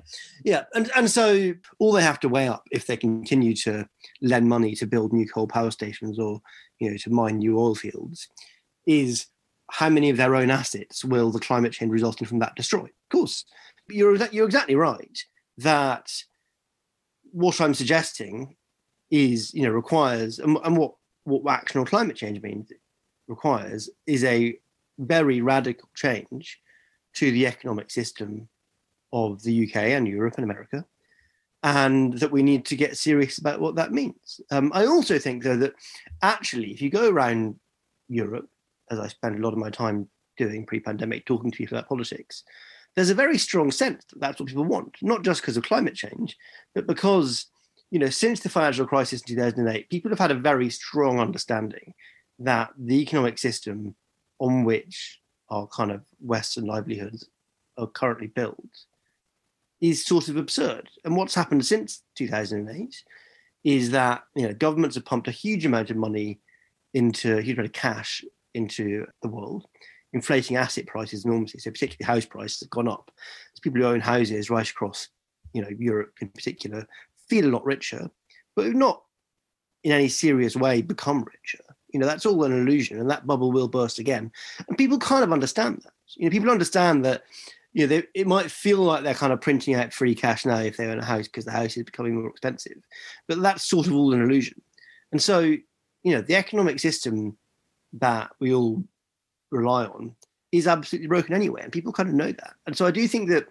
yeah, 0.45 0.63
and 0.73 0.89
and 0.95 1.11
so 1.11 1.53
all 1.79 1.91
they 1.91 2.01
have 2.01 2.21
to 2.21 2.29
weigh 2.29 2.47
up 2.47 2.63
if 2.71 2.87
they 2.87 2.95
continue 2.95 3.53
to 3.57 3.87
lend 4.21 4.47
money 4.47 4.73
to 4.75 4.87
build 4.87 5.11
new 5.11 5.27
coal 5.27 5.47
power 5.47 5.69
stations 5.69 6.17
or 6.17 6.41
you 6.79 6.89
know 6.89 6.97
to 6.97 7.09
mine 7.09 7.39
new 7.39 7.59
oil 7.59 7.75
fields 7.75 8.29
is 8.87 9.27
how 9.69 9.89
many 9.89 10.09
of 10.09 10.17
their 10.17 10.35
own 10.35 10.49
assets 10.49 11.03
will 11.03 11.29
the 11.29 11.39
climate 11.39 11.73
change 11.73 11.91
resulting 11.91 12.25
from 12.25 12.39
that 12.39 12.55
destroy? 12.55 12.85
Of 12.85 13.09
course, 13.11 13.43
you're 13.89 14.15
you're 14.27 14.45
exactly 14.45 14.75
right 14.75 15.19
that 15.57 16.09
what 17.33 17.59
I'm 17.59 17.73
suggesting 17.73 18.55
is 19.11 19.53
you 19.53 19.63
know 19.63 19.71
requires 19.71 20.39
and, 20.39 20.57
and 20.63 20.77
what 20.77 20.93
what 21.23 21.51
action 21.51 21.79
on 21.79 21.85
climate 21.85 22.15
change 22.15 22.41
means 22.41 22.71
requires 23.27 23.89
is 24.05 24.23
a 24.23 24.57
very 24.97 25.41
radical 25.41 25.89
change 25.95 26.59
to 27.15 27.31
the 27.31 27.47
economic 27.47 27.91
system 27.91 28.47
of 29.11 29.43
the 29.43 29.67
UK 29.67 29.75
and 29.75 30.07
Europe 30.07 30.35
and 30.37 30.43
America, 30.43 30.85
and 31.61 32.17
that 32.19 32.31
we 32.31 32.43
need 32.43 32.65
to 32.65 32.75
get 32.75 32.97
serious 32.97 33.37
about 33.37 33.59
what 33.59 33.75
that 33.75 33.91
means. 33.91 34.41
Um, 34.51 34.71
I 34.73 34.85
also 34.85 35.19
think, 35.19 35.43
though, 35.43 35.57
that 35.57 35.73
actually, 36.21 36.71
if 36.71 36.81
you 36.81 36.89
go 36.89 37.09
around 37.09 37.59
Europe, 38.09 38.49
as 38.89 38.99
I 38.99 39.07
spend 39.07 39.37
a 39.37 39.41
lot 39.41 39.53
of 39.53 39.59
my 39.59 39.69
time 39.69 40.09
doing 40.37 40.65
pre 40.65 40.79
pandemic, 40.79 41.25
talking 41.25 41.51
to 41.51 41.57
people 41.57 41.77
about 41.77 41.87
politics, 41.87 42.43
there's 42.95 43.11
a 43.11 43.15
very 43.15 43.37
strong 43.37 43.71
sense 43.71 44.03
that 44.09 44.19
that's 44.19 44.39
what 44.39 44.49
people 44.49 44.65
want, 44.65 44.97
not 45.01 45.23
just 45.23 45.41
because 45.41 45.57
of 45.57 45.63
climate 45.63 45.95
change, 45.95 46.35
but 46.75 46.87
because 46.87 47.47
you 47.93 47.99
know, 47.99 48.09
since 48.09 48.39
the 48.39 48.49
financial 48.49 48.87
crisis 48.87 49.21
in 49.21 49.35
2008, 49.35 49.87
people 49.87 50.09
have 50.09 50.17
had 50.17 50.31
a 50.31 50.35
very 50.35 50.67
strong 50.71 51.19
understanding 51.19 51.93
that 52.39 52.71
the 52.75 52.99
economic 52.99 53.37
system 53.37 53.95
on 54.39 54.63
which 54.63 55.19
our 55.51 55.67
kind 55.67 55.91
of 55.91 56.01
Western 56.19 56.65
livelihoods 56.65 57.29
are 57.77 57.85
currently 57.85 58.25
built 58.25 58.57
is 59.79 60.03
sort 60.03 60.27
of 60.27 60.37
absurd. 60.37 60.89
And 61.05 61.15
what's 61.15 61.35
happened 61.35 61.67
since 61.67 62.01
2008 62.15 62.95
is 63.63 63.91
that 63.91 64.23
you 64.35 64.47
know 64.47 64.55
governments 64.55 64.95
have 64.95 65.05
pumped 65.05 65.27
a 65.27 65.31
huge 65.31 65.63
amount 65.63 65.91
of 65.91 65.95
money 65.95 66.39
into 66.95 67.37
a 67.37 67.41
huge 67.43 67.57
amount 67.57 67.67
of 67.67 67.73
cash 67.73 68.25
into 68.55 69.05
the 69.21 69.29
world, 69.29 69.67
inflating 70.13 70.57
asset 70.57 70.87
prices 70.87 71.25
enormously. 71.25 71.59
So 71.59 71.69
particularly 71.69 72.11
house 72.11 72.25
prices 72.25 72.61
have 72.61 72.71
gone 72.71 72.87
up. 72.87 73.11
There's 73.15 73.59
people 73.61 73.81
who 73.81 73.87
own 73.87 74.01
houses 74.01 74.49
right 74.49 74.67
across 74.67 75.09
you 75.53 75.61
know 75.61 75.69
Europe 75.77 76.13
in 76.21 76.29
particular 76.29 76.87
feel 77.29 77.45
a 77.45 77.51
lot 77.51 77.65
richer, 77.65 78.09
but 78.55 78.65
have 78.65 78.75
not 78.75 79.03
in 79.83 79.91
any 79.91 80.07
serious 80.07 80.55
way 80.55 80.81
become 80.81 81.23
richer. 81.23 81.63
You 81.93 81.99
know, 81.99 82.07
that's 82.07 82.25
all 82.25 82.43
an 82.43 82.51
illusion, 82.51 82.99
and 82.99 83.09
that 83.09 83.27
bubble 83.27 83.51
will 83.51 83.67
burst 83.67 83.99
again. 83.99 84.31
And 84.67 84.77
people 84.77 84.97
kind 84.97 85.23
of 85.23 85.31
understand 85.31 85.81
that. 85.83 85.93
You 86.15 86.25
know, 86.25 86.31
people 86.31 86.49
understand 86.49 87.05
that. 87.05 87.23
You 87.73 87.81
know, 87.83 87.87
they, 87.87 88.03
it 88.13 88.27
might 88.27 88.51
feel 88.51 88.79
like 88.79 89.03
they're 89.03 89.15
kind 89.15 89.33
of 89.33 89.41
printing 89.41 89.73
out 89.73 89.93
free 89.93 90.13
cash 90.13 90.45
now 90.45 90.59
if 90.59 90.77
they 90.77 90.85
own 90.85 90.99
a 90.99 91.05
house 91.05 91.27
because 91.27 91.45
the 91.45 91.51
house 91.51 91.75
is 91.75 91.83
becoming 91.83 92.13
more 92.13 92.29
expensive, 92.29 92.77
but 93.27 93.41
that's 93.41 93.65
sort 93.65 93.87
of 93.87 93.93
all 93.93 94.13
an 94.13 94.21
illusion. 94.21 94.61
And 95.11 95.19
so, 95.19 95.39
you 95.39 95.61
know, 96.03 96.21
the 96.21 96.35
economic 96.35 96.79
system 96.79 97.35
that 97.93 98.29
we 98.39 98.53
all 98.53 98.83
rely 99.51 99.85
on 99.85 100.15
is 100.51 100.67
absolutely 100.67 101.07
broken 101.07 101.33
anyway, 101.33 101.61
and 101.63 101.71
people 101.71 101.91
kind 101.91 102.09
of 102.09 102.15
know 102.15 102.31
that. 102.31 102.53
And 102.67 102.77
so, 102.77 102.85
I 102.85 102.91
do 102.91 103.07
think 103.07 103.29
that 103.29 103.47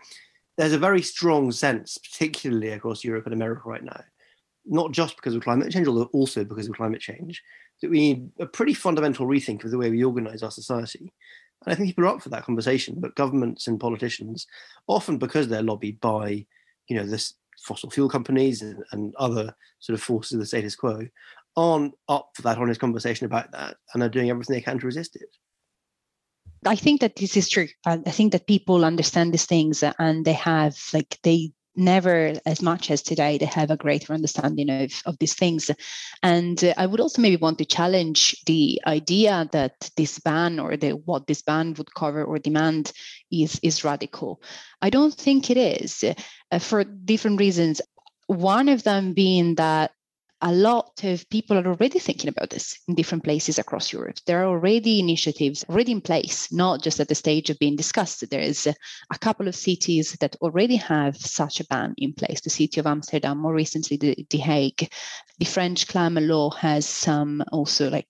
there's 0.62 0.72
a 0.72 0.78
very 0.78 1.02
strong 1.02 1.50
sense, 1.50 1.98
particularly 1.98 2.68
across 2.68 3.02
Europe 3.02 3.24
and 3.26 3.34
America 3.34 3.62
right 3.64 3.82
now, 3.82 4.00
not 4.64 4.92
just 4.92 5.16
because 5.16 5.34
of 5.34 5.42
climate 5.42 5.72
change, 5.72 5.88
although 5.88 6.08
also 6.12 6.44
because 6.44 6.68
of 6.68 6.76
climate 6.76 7.00
change, 7.00 7.42
that 7.80 7.90
we 7.90 7.98
need 7.98 8.30
a 8.38 8.46
pretty 8.46 8.72
fundamental 8.72 9.26
rethink 9.26 9.64
of 9.64 9.72
the 9.72 9.78
way 9.78 9.90
we 9.90 10.04
organize 10.04 10.44
our 10.44 10.52
society. 10.52 11.12
And 11.64 11.72
I 11.72 11.74
think 11.74 11.88
people 11.88 12.04
are 12.04 12.14
up 12.14 12.22
for 12.22 12.28
that 12.28 12.44
conversation, 12.44 13.00
but 13.00 13.16
governments 13.16 13.66
and 13.66 13.80
politicians, 13.80 14.46
often 14.86 15.18
because 15.18 15.48
they're 15.48 15.64
lobbied 15.64 16.00
by, 16.00 16.46
you 16.86 16.96
know, 16.96 17.06
this 17.06 17.34
fossil 17.58 17.90
fuel 17.90 18.08
companies 18.08 18.62
and, 18.62 18.84
and 18.92 19.12
other 19.16 19.52
sort 19.80 19.94
of 19.94 20.02
forces 20.02 20.34
of 20.34 20.38
the 20.38 20.46
status 20.46 20.76
quo, 20.76 21.00
aren't 21.56 21.94
up 22.08 22.30
for 22.34 22.42
that 22.42 22.58
honest 22.58 22.78
conversation 22.80 23.26
about 23.26 23.50
that 23.50 23.78
and 23.94 24.02
are 24.04 24.08
doing 24.08 24.30
everything 24.30 24.54
they 24.54 24.62
can 24.62 24.78
to 24.78 24.86
resist 24.86 25.16
it. 25.16 25.36
I 26.64 26.76
think 26.76 27.00
that 27.00 27.16
this 27.16 27.36
is 27.36 27.48
true. 27.48 27.68
I 27.84 27.96
think 27.96 28.32
that 28.32 28.46
people 28.46 28.84
understand 28.84 29.32
these 29.32 29.46
things 29.46 29.82
and 29.82 30.24
they 30.24 30.34
have 30.34 30.76
like 30.92 31.18
they 31.22 31.52
never 31.74 32.34
as 32.44 32.60
much 32.60 32.90
as 32.90 33.02
today 33.02 33.38
they 33.38 33.46
have 33.46 33.70
a 33.70 33.76
greater 33.76 34.12
understanding 34.12 34.68
of, 34.70 34.92
of 35.06 35.18
these 35.18 35.34
things. 35.34 35.70
And 36.22 36.62
uh, 36.62 36.74
i 36.76 36.86
would 36.86 37.00
also 37.00 37.22
maybe 37.22 37.36
want 37.36 37.58
to 37.58 37.64
challenge 37.64 38.36
the 38.46 38.80
idea 38.86 39.48
that 39.52 39.90
this 39.96 40.18
ban 40.18 40.60
or 40.60 40.76
the 40.76 40.90
what 40.90 41.26
this 41.26 41.42
ban 41.42 41.74
would 41.74 41.94
cover 41.94 42.24
or 42.24 42.38
demand 42.38 42.92
is 43.30 43.58
is 43.62 43.84
radical. 43.84 44.40
I 44.80 44.90
don't 44.90 45.14
think 45.14 45.50
it 45.50 45.56
is 45.56 46.04
uh, 46.04 46.58
for 46.58 46.84
different 46.84 47.40
reasons. 47.40 47.80
One 48.26 48.68
of 48.68 48.84
them 48.84 49.14
being 49.14 49.56
that 49.56 49.92
a 50.42 50.52
lot 50.52 51.04
of 51.04 51.28
people 51.30 51.56
are 51.56 51.66
already 51.66 52.00
thinking 52.00 52.28
about 52.28 52.50
this 52.50 52.76
in 52.88 52.96
different 52.96 53.22
places 53.22 53.58
across 53.58 53.92
Europe. 53.92 54.16
There 54.26 54.42
are 54.42 54.48
already 54.48 54.98
initiatives 54.98 55.64
already 55.68 55.92
in 55.92 56.00
place, 56.00 56.52
not 56.52 56.82
just 56.82 56.98
at 56.98 57.08
the 57.08 57.14
stage 57.14 57.48
of 57.48 57.60
being 57.60 57.76
discussed. 57.76 58.28
There 58.28 58.40
is 58.40 58.66
a 58.66 59.18
couple 59.18 59.46
of 59.46 59.54
cities 59.54 60.16
that 60.20 60.34
already 60.42 60.76
have 60.76 61.16
such 61.16 61.60
a 61.60 61.64
ban 61.66 61.94
in 61.96 62.12
place. 62.12 62.40
The 62.40 62.50
city 62.50 62.80
of 62.80 62.88
Amsterdam, 62.88 63.38
more 63.38 63.54
recently, 63.54 63.96
the, 63.96 64.26
the 64.30 64.38
Hague. 64.38 64.90
The 65.38 65.44
French 65.44 65.86
climate 65.86 66.24
law 66.24 66.50
has 66.50 66.86
some 66.86 67.44
also 67.52 67.88
like 67.88 68.08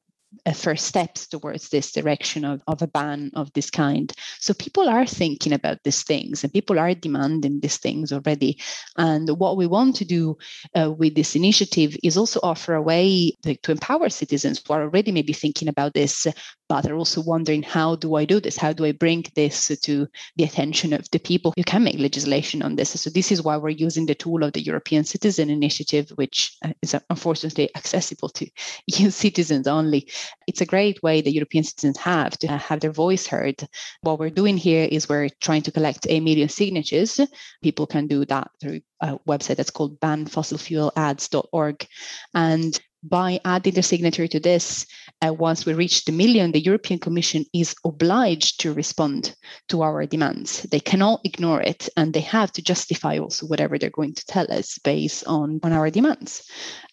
first 0.54 0.86
steps 0.86 1.26
towards 1.26 1.68
this 1.68 1.92
direction 1.92 2.44
of, 2.44 2.62
of 2.66 2.82
a 2.82 2.86
ban 2.86 3.30
of 3.34 3.52
this 3.52 3.70
kind. 3.70 4.12
So 4.38 4.54
people 4.54 4.88
are 4.88 5.06
thinking 5.06 5.52
about 5.52 5.78
these 5.84 6.02
things 6.02 6.42
and 6.42 6.52
people 6.52 6.78
are 6.78 6.94
demanding 6.94 7.60
these 7.60 7.78
things 7.78 8.12
already. 8.12 8.58
And 8.96 9.28
what 9.38 9.56
we 9.56 9.66
want 9.66 9.96
to 9.96 10.04
do 10.04 10.36
uh, 10.74 10.90
with 10.90 11.14
this 11.14 11.36
initiative 11.36 11.96
is 12.02 12.16
also 12.16 12.40
offer 12.42 12.74
a 12.74 12.82
way 12.82 13.32
to, 13.42 13.56
to 13.56 13.72
empower 13.72 14.08
citizens 14.08 14.60
who 14.66 14.74
are 14.74 14.82
already 14.82 15.12
maybe 15.12 15.32
thinking 15.32 15.68
about 15.68 15.94
this 15.94 16.26
but 16.72 16.90
are 16.90 16.96
also 16.96 17.20
wondering 17.20 17.62
how 17.62 17.96
do 17.96 18.14
I 18.14 18.24
do 18.24 18.40
this? 18.40 18.56
How 18.56 18.72
do 18.72 18.86
I 18.86 18.92
bring 18.92 19.26
this 19.34 19.66
to 19.66 20.08
the 20.36 20.44
attention 20.44 20.94
of 20.94 21.06
the 21.10 21.18
people 21.18 21.52
who 21.54 21.64
can 21.64 21.84
make 21.84 21.98
legislation 21.98 22.62
on 22.62 22.76
this? 22.76 22.98
So 22.98 23.10
this 23.10 23.30
is 23.30 23.42
why 23.42 23.58
we're 23.58 23.68
using 23.68 24.06
the 24.06 24.14
tool 24.14 24.42
of 24.42 24.54
the 24.54 24.62
European 24.62 25.04
Citizen 25.04 25.50
Initiative, 25.50 26.08
which 26.14 26.56
uh, 26.64 26.72
is 26.80 26.96
unfortunately 27.10 27.68
accessible 27.76 28.30
to 28.30 28.46
EU 28.86 29.10
citizens 29.10 29.66
only. 29.66 30.08
It's 30.46 30.60
a 30.60 30.66
great 30.66 31.02
way 31.02 31.20
that 31.20 31.32
European 31.32 31.64
citizens 31.64 31.98
have 31.98 32.36
to 32.38 32.48
have 32.48 32.80
their 32.80 32.92
voice 32.92 33.26
heard. 33.26 33.66
What 34.02 34.18
we're 34.18 34.30
doing 34.30 34.56
here 34.56 34.88
is 34.90 35.08
we're 35.08 35.28
trying 35.40 35.62
to 35.62 35.72
collect 35.72 36.06
a 36.08 36.20
million 36.20 36.48
signatures. 36.48 37.20
People 37.62 37.86
can 37.86 38.06
do 38.06 38.24
that 38.26 38.50
through 38.60 38.80
a 39.00 39.18
website 39.28 39.56
that's 39.56 39.70
called 39.70 40.00
banfossilfuelads.org. 40.00 41.86
And 42.34 42.80
by 43.02 43.40
adding 43.44 43.74
their 43.74 43.82
signature 43.82 44.26
to 44.28 44.40
this, 44.40 44.86
uh, 45.24 45.32
once 45.32 45.66
we 45.66 45.74
reach 45.74 46.04
the 46.04 46.12
million, 46.12 46.52
the 46.52 46.60
European 46.60 47.00
Commission 47.00 47.44
is 47.52 47.74
obliged 47.84 48.60
to 48.60 48.72
respond 48.72 49.34
to 49.68 49.82
our 49.82 50.06
demands. 50.06 50.62
They 50.64 50.80
cannot 50.80 51.20
ignore 51.24 51.60
it, 51.60 51.88
and 51.96 52.12
they 52.12 52.20
have 52.20 52.52
to 52.52 52.62
justify 52.62 53.18
also 53.18 53.46
whatever 53.46 53.78
they're 53.78 53.90
going 53.90 54.14
to 54.14 54.26
tell 54.26 54.50
us 54.52 54.78
based 54.78 55.24
on, 55.26 55.60
on 55.62 55.72
our 55.72 55.90
demands. 55.90 56.42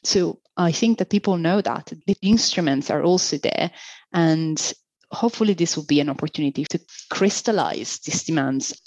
So 0.03 0.39
I 0.57 0.71
think 0.71 0.97
that 0.97 1.09
people 1.09 1.37
know 1.37 1.61
that 1.61 1.93
the 2.07 2.17
instruments 2.21 2.89
are 2.89 3.03
also 3.03 3.37
there, 3.37 3.71
and 4.13 4.73
hopefully 5.11 5.53
this 5.53 5.75
will 5.75 5.85
be 5.85 5.99
an 5.99 6.09
opportunity 6.09 6.65
to 6.65 6.79
crystallize 7.09 7.99
these 7.99 8.23
demands 8.23 8.79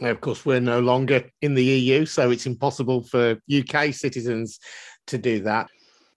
of 0.00 0.20
course, 0.20 0.44
we're 0.44 0.58
no 0.58 0.80
longer 0.80 1.30
in 1.42 1.54
the 1.54 1.64
EU, 1.64 2.06
so 2.06 2.30
it's 2.30 2.46
impossible 2.46 3.02
for 3.02 3.38
UK 3.54 3.92
citizens 3.92 4.58
to 5.06 5.18
do 5.18 5.40
that. 5.40 5.68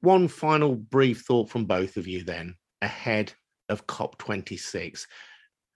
One 0.02 0.28
final 0.28 0.76
brief 0.76 1.22
thought 1.22 1.50
from 1.50 1.66
both 1.66 1.98
of 1.98 2.08
you 2.08 2.24
then 2.24 2.56
ahead 2.82 3.34
of 3.70 3.88
COP26. 3.88 5.06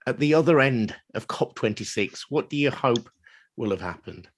At 0.06 0.18
the 0.18 0.34
other 0.34 0.60
end 0.60 0.94
of 1.14 1.26
COP26, 1.26 2.22
what 2.28 2.48
do 2.48 2.56
you 2.56 2.70
hope 2.70 3.10
will 3.56 3.70
have 3.70 3.80
happened? 3.80 4.28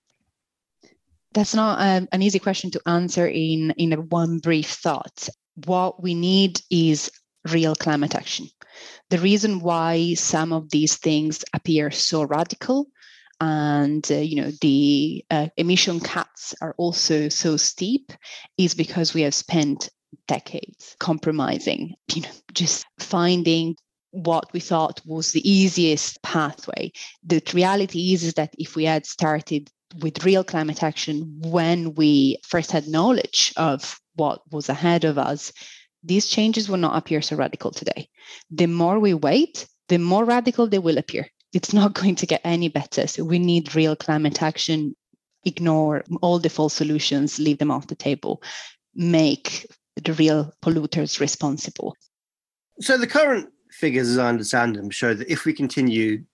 That's 1.35 1.55
not 1.55 1.81
um, 1.81 2.09
an 2.13 2.23
easy 2.23 2.39
question 2.39 2.71
to 2.73 2.83
answer 2.87 3.27
in, 3.27 3.71
in 3.79 3.93
a 3.93 4.01
one 4.01 4.39
brief 4.39 4.69
thought. 4.69 5.29
What 5.67 6.03
we 6.03 6.15
need 6.15 6.61
is 6.71 7.11
real 7.51 7.75
climate 7.75 8.15
action. 8.15 8.49
The 9.11 9.19
reason 9.19 9.61
why 9.61 10.15
some 10.15 10.53
of 10.53 10.71
these 10.71 10.97
things 10.97 11.45
appear 11.55 11.91
so 11.91 12.23
radical 12.23 12.87
and 13.43 14.09
uh, 14.13 14.15
you 14.15 14.37
know 14.37 14.53
the 14.61 15.25
uh, 15.31 15.49
emission 15.57 15.99
cuts 15.99 16.55
are 16.63 16.75
also 16.79 17.29
so 17.29 17.57
steep 17.57 18.13
is 18.57 18.73
because 18.73 19.15
we 19.15 19.23
have 19.23 19.35
spent 19.35 19.91
decades 20.29 20.95
compromising 21.01 21.95
you 22.15 22.23
know 22.23 22.31
just 22.55 22.87
finding 23.01 23.75
what 24.13 24.53
we 24.53 24.61
thought 24.61 25.01
was 25.07 25.33
the 25.33 25.51
easiest 25.51 26.23
pathway. 26.23 26.93
The 27.25 27.43
reality 27.55 28.13
is, 28.13 28.23
is 28.23 28.35
that 28.35 28.55
if 28.59 28.77
we 28.77 28.85
had 28.85 29.07
started 29.07 29.71
with 30.03 30.23
real 30.23 30.45
climate 30.45 30.83
action 30.83 31.41
when 31.41 31.95
we 31.95 32.37
first 32.47 32.71
had 32.71 32.89
knowledge 32.89 33.55
of 33.57 33.99
what 34.17 34.43
was 34.51 34.69
ahead 34.69 35.05
of 35.05 35.19
us 35.19 35.53
these 36.05 36.27
changes 36.27 36.69
will 36.69 36.79
not 36.79 36.97
appear 36.97 37.23
so 37.23 37.37
radical 37.37 37.71
today. 37.71 38.09
The 38.51 38.67
more 38.67 38.99
we 38.99 39.15
wait 39.15 39.67
the 39.89 39.99
more 39.99 40.25
radical 40.25 40.67
they 40.67 40.79
will 40.79 40.99
appear 40.99 41.27
it's 41.53 41.73
not 41.73 41.95
going 41.95 42.15
to 42.17 42.27
get 42.27 42.41
any 42.45 42.69
better. 42.69 43.07
So 43.07 43.25
we 43.25 43.39
need 43.39 43.75
real 43.75 43.95
climate 43.97 44.43
action, 44.43 44.97
ignore 45.45 46.05
all 46.21 46.39
the 46.39 46.49
false 46.49 46.75
solutions, 46.75 47.39
leave 47.39 47.59
them 47.59 47.71
off 47.71 47.89
the 47.89 47.95
table, 47.95 48.43
make 48.95 49.67
the 50.03 50.13
real 50.15 50.53
polluters 50.63 51.21
responsible. 51.21 51.97
So 52.81 52.97
the 52.97 53.07
current 53.07 53.51
figures, 53.71 54.09
as 54.09 54.19
I 54.19 54.29
understand 54.29 54.77
them, 54.77 54.91
show 54.91 55.15
that 55.15 55.31
if 55.31 55.45
we 55.45 55.53
continue 55.53 56.25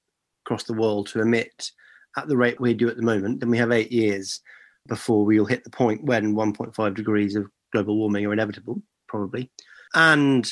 across 0.45 0.65
the 0.65 0.75
world 0.75 1.09
to 1.09 1.21
emit 1.21 1.73
at 2.17 2.29
the 2.29 2.37
rate 2.37 2.61
we 2.61 2.75
do 2.75 2.89
at 2.89 2.97
the 2.97 3.03
moment, 3.03 3.41
then 3.41 3.51
we 3.51 3.59
have 3.59 3.73
eight 3.73 3.93
years 3.93 4.41
before 4.87 5.25
we'll 5.25 5.45
hit 5.45 5.65
the 5.65 5.71
point 5.71 6.05
when 6.05 6.35
1.5 6.35 6.95
degrees 6.95 7.37
of 7.37 7.51
global 7.73 7.97
warming 7.97 8.25
are 8.25 8.33
inevitable, 8.33 8.81
probably. 9.07 9.51
And 9.95 10.51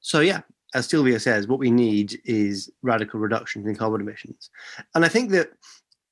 so, 0.00 0.20
yeah, 0.20 0.42
as 0.74 0.86
Silvia 0.86 1.20
says, 1.20 1.46
what 1.46 1.58
we 1.58 1.70
need 1.70 2.20
is 2.24 2.70
radical 2.82 3.20
reductions 3.20 3.66
in 3.66 3.76
carbon 3.76 4.00
emissions. 4.00 4.50
And 4.94 5.04
I 5.04 5.08
think 5.08 5.30
that, 5.30 5.50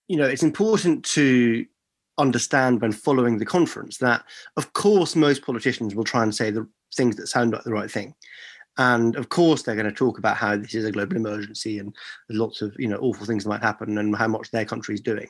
you 0.09 0.17
know, 0.17 0.27
it's 0.27 0.43
important 0.43 1.05
to 1.07 1.65
understand 2.19 2.81
when 2.81 2.93
following 2.93 3.39
the 3.39 3.47
conference 3.47 3.99
that, 3.99 4.25
of 4.57 4.73
course, 4.75 5.17
most 5.17 5.43
politicians 5.43 5.95
will 5.95 6.05
try 6.05 6.23
and 6.23 6.35
say 6.35 6.51
the 6.51 6.69
things 6.95 7.17
that 7.17 7.29
sound 7.29 7.53
like 7.53 7.65
the 7.65 7.73
right 7.73 7.91
thing. 7.91 8.15
And 8.79 9.17
of 9.17 9.29
course, 9.29 9.63
they're 9.63 9.75
going 9.75 9.87
to 9.87 9.93
talk 9.93 10.19
about 10.19 10.37
how 10.37 10.57
this 10.57 10.75
is 10.75 10.85
a 10.85 10.93
global 10.93 11.17
emergency 11.17 11.79
and 11.79 11.95
there's 12.29 12.41
lots 12.41 12.63
of, 12.63 12.75
you 12.79 12.89
know, 12.89 12.99
awful 12.99 13.27
things 13.27 13.45
that 13.45 13.51
might 13.51 13.63
happen 13.63 13.99
and 13.99 14.15
how 14.17 14.29
much 14.29 14.51
their 14.51 14.65
country 14.65 14.95
is 14.95 15.01
doing. 15.01 15.29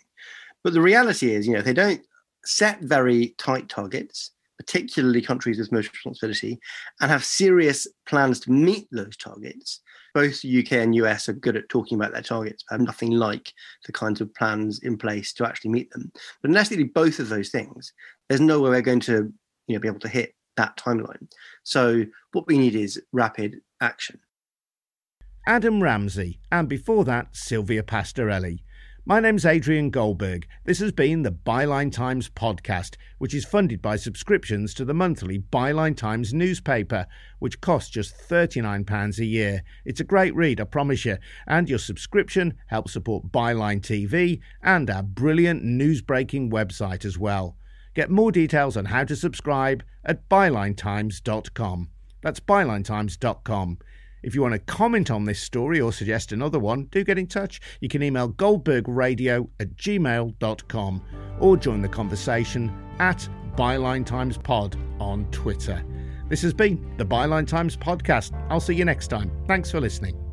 But 0.63 0.73
the 0.73 0.81
reality 0.81 1.33
is, 1.33 1.47
you 1.47 1.55
know, 1.55 1.63
they 1.63 1.73
don't 1.73 2.03
set 2.45 2.81
very 2.81 3.35
tight 3.39 3.69
targets 3.69 4.33
particularly 4.71 5.21
countries 5.21 5.59
with 5.59 5.73
most 5.73 5.93
responsibility, 5.93 6.61
and 7.01 7.11
have 7.11 7.25
serious 7.25 7.87
plans 8.07 8.39
to 8.41 8.53
meet 8.53 8.87
those 8.93 9.17
targets. 9.17 9.81
Both 10.15 10.43
the 10.43 10.61
UK 10.61 10.73
and 10.73 10.95
US 10.95 11.29
are 11.29 11.33
good 11.33 11.57
at 11.57 11.69
talking 11.69 11.99
about 11.99 12.13
their 12.13 12.23
targets, 12.23 12.65
but 12.69 12.77
have 12.77 12.87
nothing 12.87 13.13
like 13.13 13.53
the 13.87 13.93
kinds 13.93 14.21
of 14.21 14.33
plans 14.35 14.81
in 14.81 14.97
place 14.97 15.33
to 15.35 15.47
actually 15.47 15.71
meet 15.71 15.91
them. 15.91 16.11
But 16.41 16.51
unless 16.51 16.69
they 16.69 16.77
do 16.77 16.89
both 16.89 17.19
of 17.19 17.29
those 17.29 17.51
things, 17.51 17.93
there's 18.29 18.41
no 18.41 18.61
way 18.61 18.71
we're 18.71 18.83
going 18.83 19.01
to 19.01 19.33
you 19.67 19.75
know, 19.75 19.81
be 19.81 19.89
able 19.89 20.01
to 20.01 20.09
hit 20.09 20.35
that 20.57 20.77
timeline. 20.77 21.29
So 21.65 22.05
what 22.33 22.47
we 22.47 22.59
need 22.59 22.75
is 22.75 23.01
rapid 23.13 23.61
action. 23.81 24.21
Adam 25.47 25.83
Ramsay, 25.83 26.39
and 26.53 26.69
before 26.69 27.05
that, 27.07 27.35
Silvia 27.35 27.83
Pastorelli. 27.83 28.61
My 29.07 29.19
name's 29.19 29.47
Adrian 29.47 29.89
Goldberg. 29.89 30.47
This 30.65 30.79
has 30.81 30.93
been 30.93 31.23
the 31.23 31.33
Byline 31.33 31.91
Times 31.91 32.29
podcast, 32.29 32.97
which 33.17 33.33
is 33.33 33.47
funded 33.47 33.81
by 33.81 33.97
subscriptions 33.97 34.75
to 34.75 34.85
the 34.85 34.93
monthly 34.93 35.39
Byline 35.39 35.97
Times 35.97 36.35
newspaper, 36.35 37.07
which 37.39 37.63
costs 37.63 37.91
just 37.91 38.15
£39 38.15 39.19
a 39.19 39.25
year. 39.25 39.63
It's 39.87 40.01
a 40.01 40.05
great 40.05 40.35
read, 40.35 40.61
I 40.61 40.65
promise 40.65 41.07
you, 41.07 41.17
and 41.47 41.69
your 41.69 41.79
subscription 41.79 42.55
helps 42.67 42.93
support 42.93 43.33
Byline 43.33 43.81
TV 43.81 44.41
and 44.63 44.91
our 44.91 45.03
brilliant 45.03 45.65
news 45.65 46.03
breaking 46.03 46.51
website 46.51 47.07
as 47.07 47.19
well. 47.19 47.57
Get 47.95 48.11
more 48.11 48.31
details 48.31 48.77
on 48.77 48.85
how 48.85 49.05
to 49.05 49.17
subscribe 49.17 49.83
at 50.05 50.29
bylinetimes.com. 50.29 51.89
That's 52.23 52.41
bylinetimes.com. 52.41 53.79
If 54.23 54.35
you 54.35 54.43
want 54.43 54.55
to 54.55 54.59
comment 54.61 55.11
on 55.11 55.25
this 55.25 55.41
story 55.41 55.81
or 55.81 55.93
suggest 55.93 56.33
another 56.33 56.59
one, 56.59 56.85
do 56.85 57.05
get 57.05 57.19
in 57.19 57.27
touch. 57.27 57.61
You 57.81 57.89
can 57.89 58.03
email 58.03 58.29
goldbergradio 58.31 59.49
at 59.59 59.77
gmail.com 59.77 61.03
or 61.41 61.57
join 61.57 61.83
the 61.83 61.89
conversation 61.89 62.73
at 62.99 63.29
Byline 63.57 64.07
Times 64.07 64.39
Pod 64.39 64.77
on 64.99 65.25
Twitter. 65.31 65.85
This 66.29 66.43
has 66.43 66.55
been 66.55 66.95
the 66.97 67.05
Byline 67.05 67.47
Times 67.47 67.77
Podcast. 67.77 68.33
I'll 68.51 68.61
see 68.61 68.75
you 68.75 68.85
next 68.85 69.09
time. 69.09 69.31
Thanks 69.47 69.71
for 69.71 69.81
listening. 69.81 70.30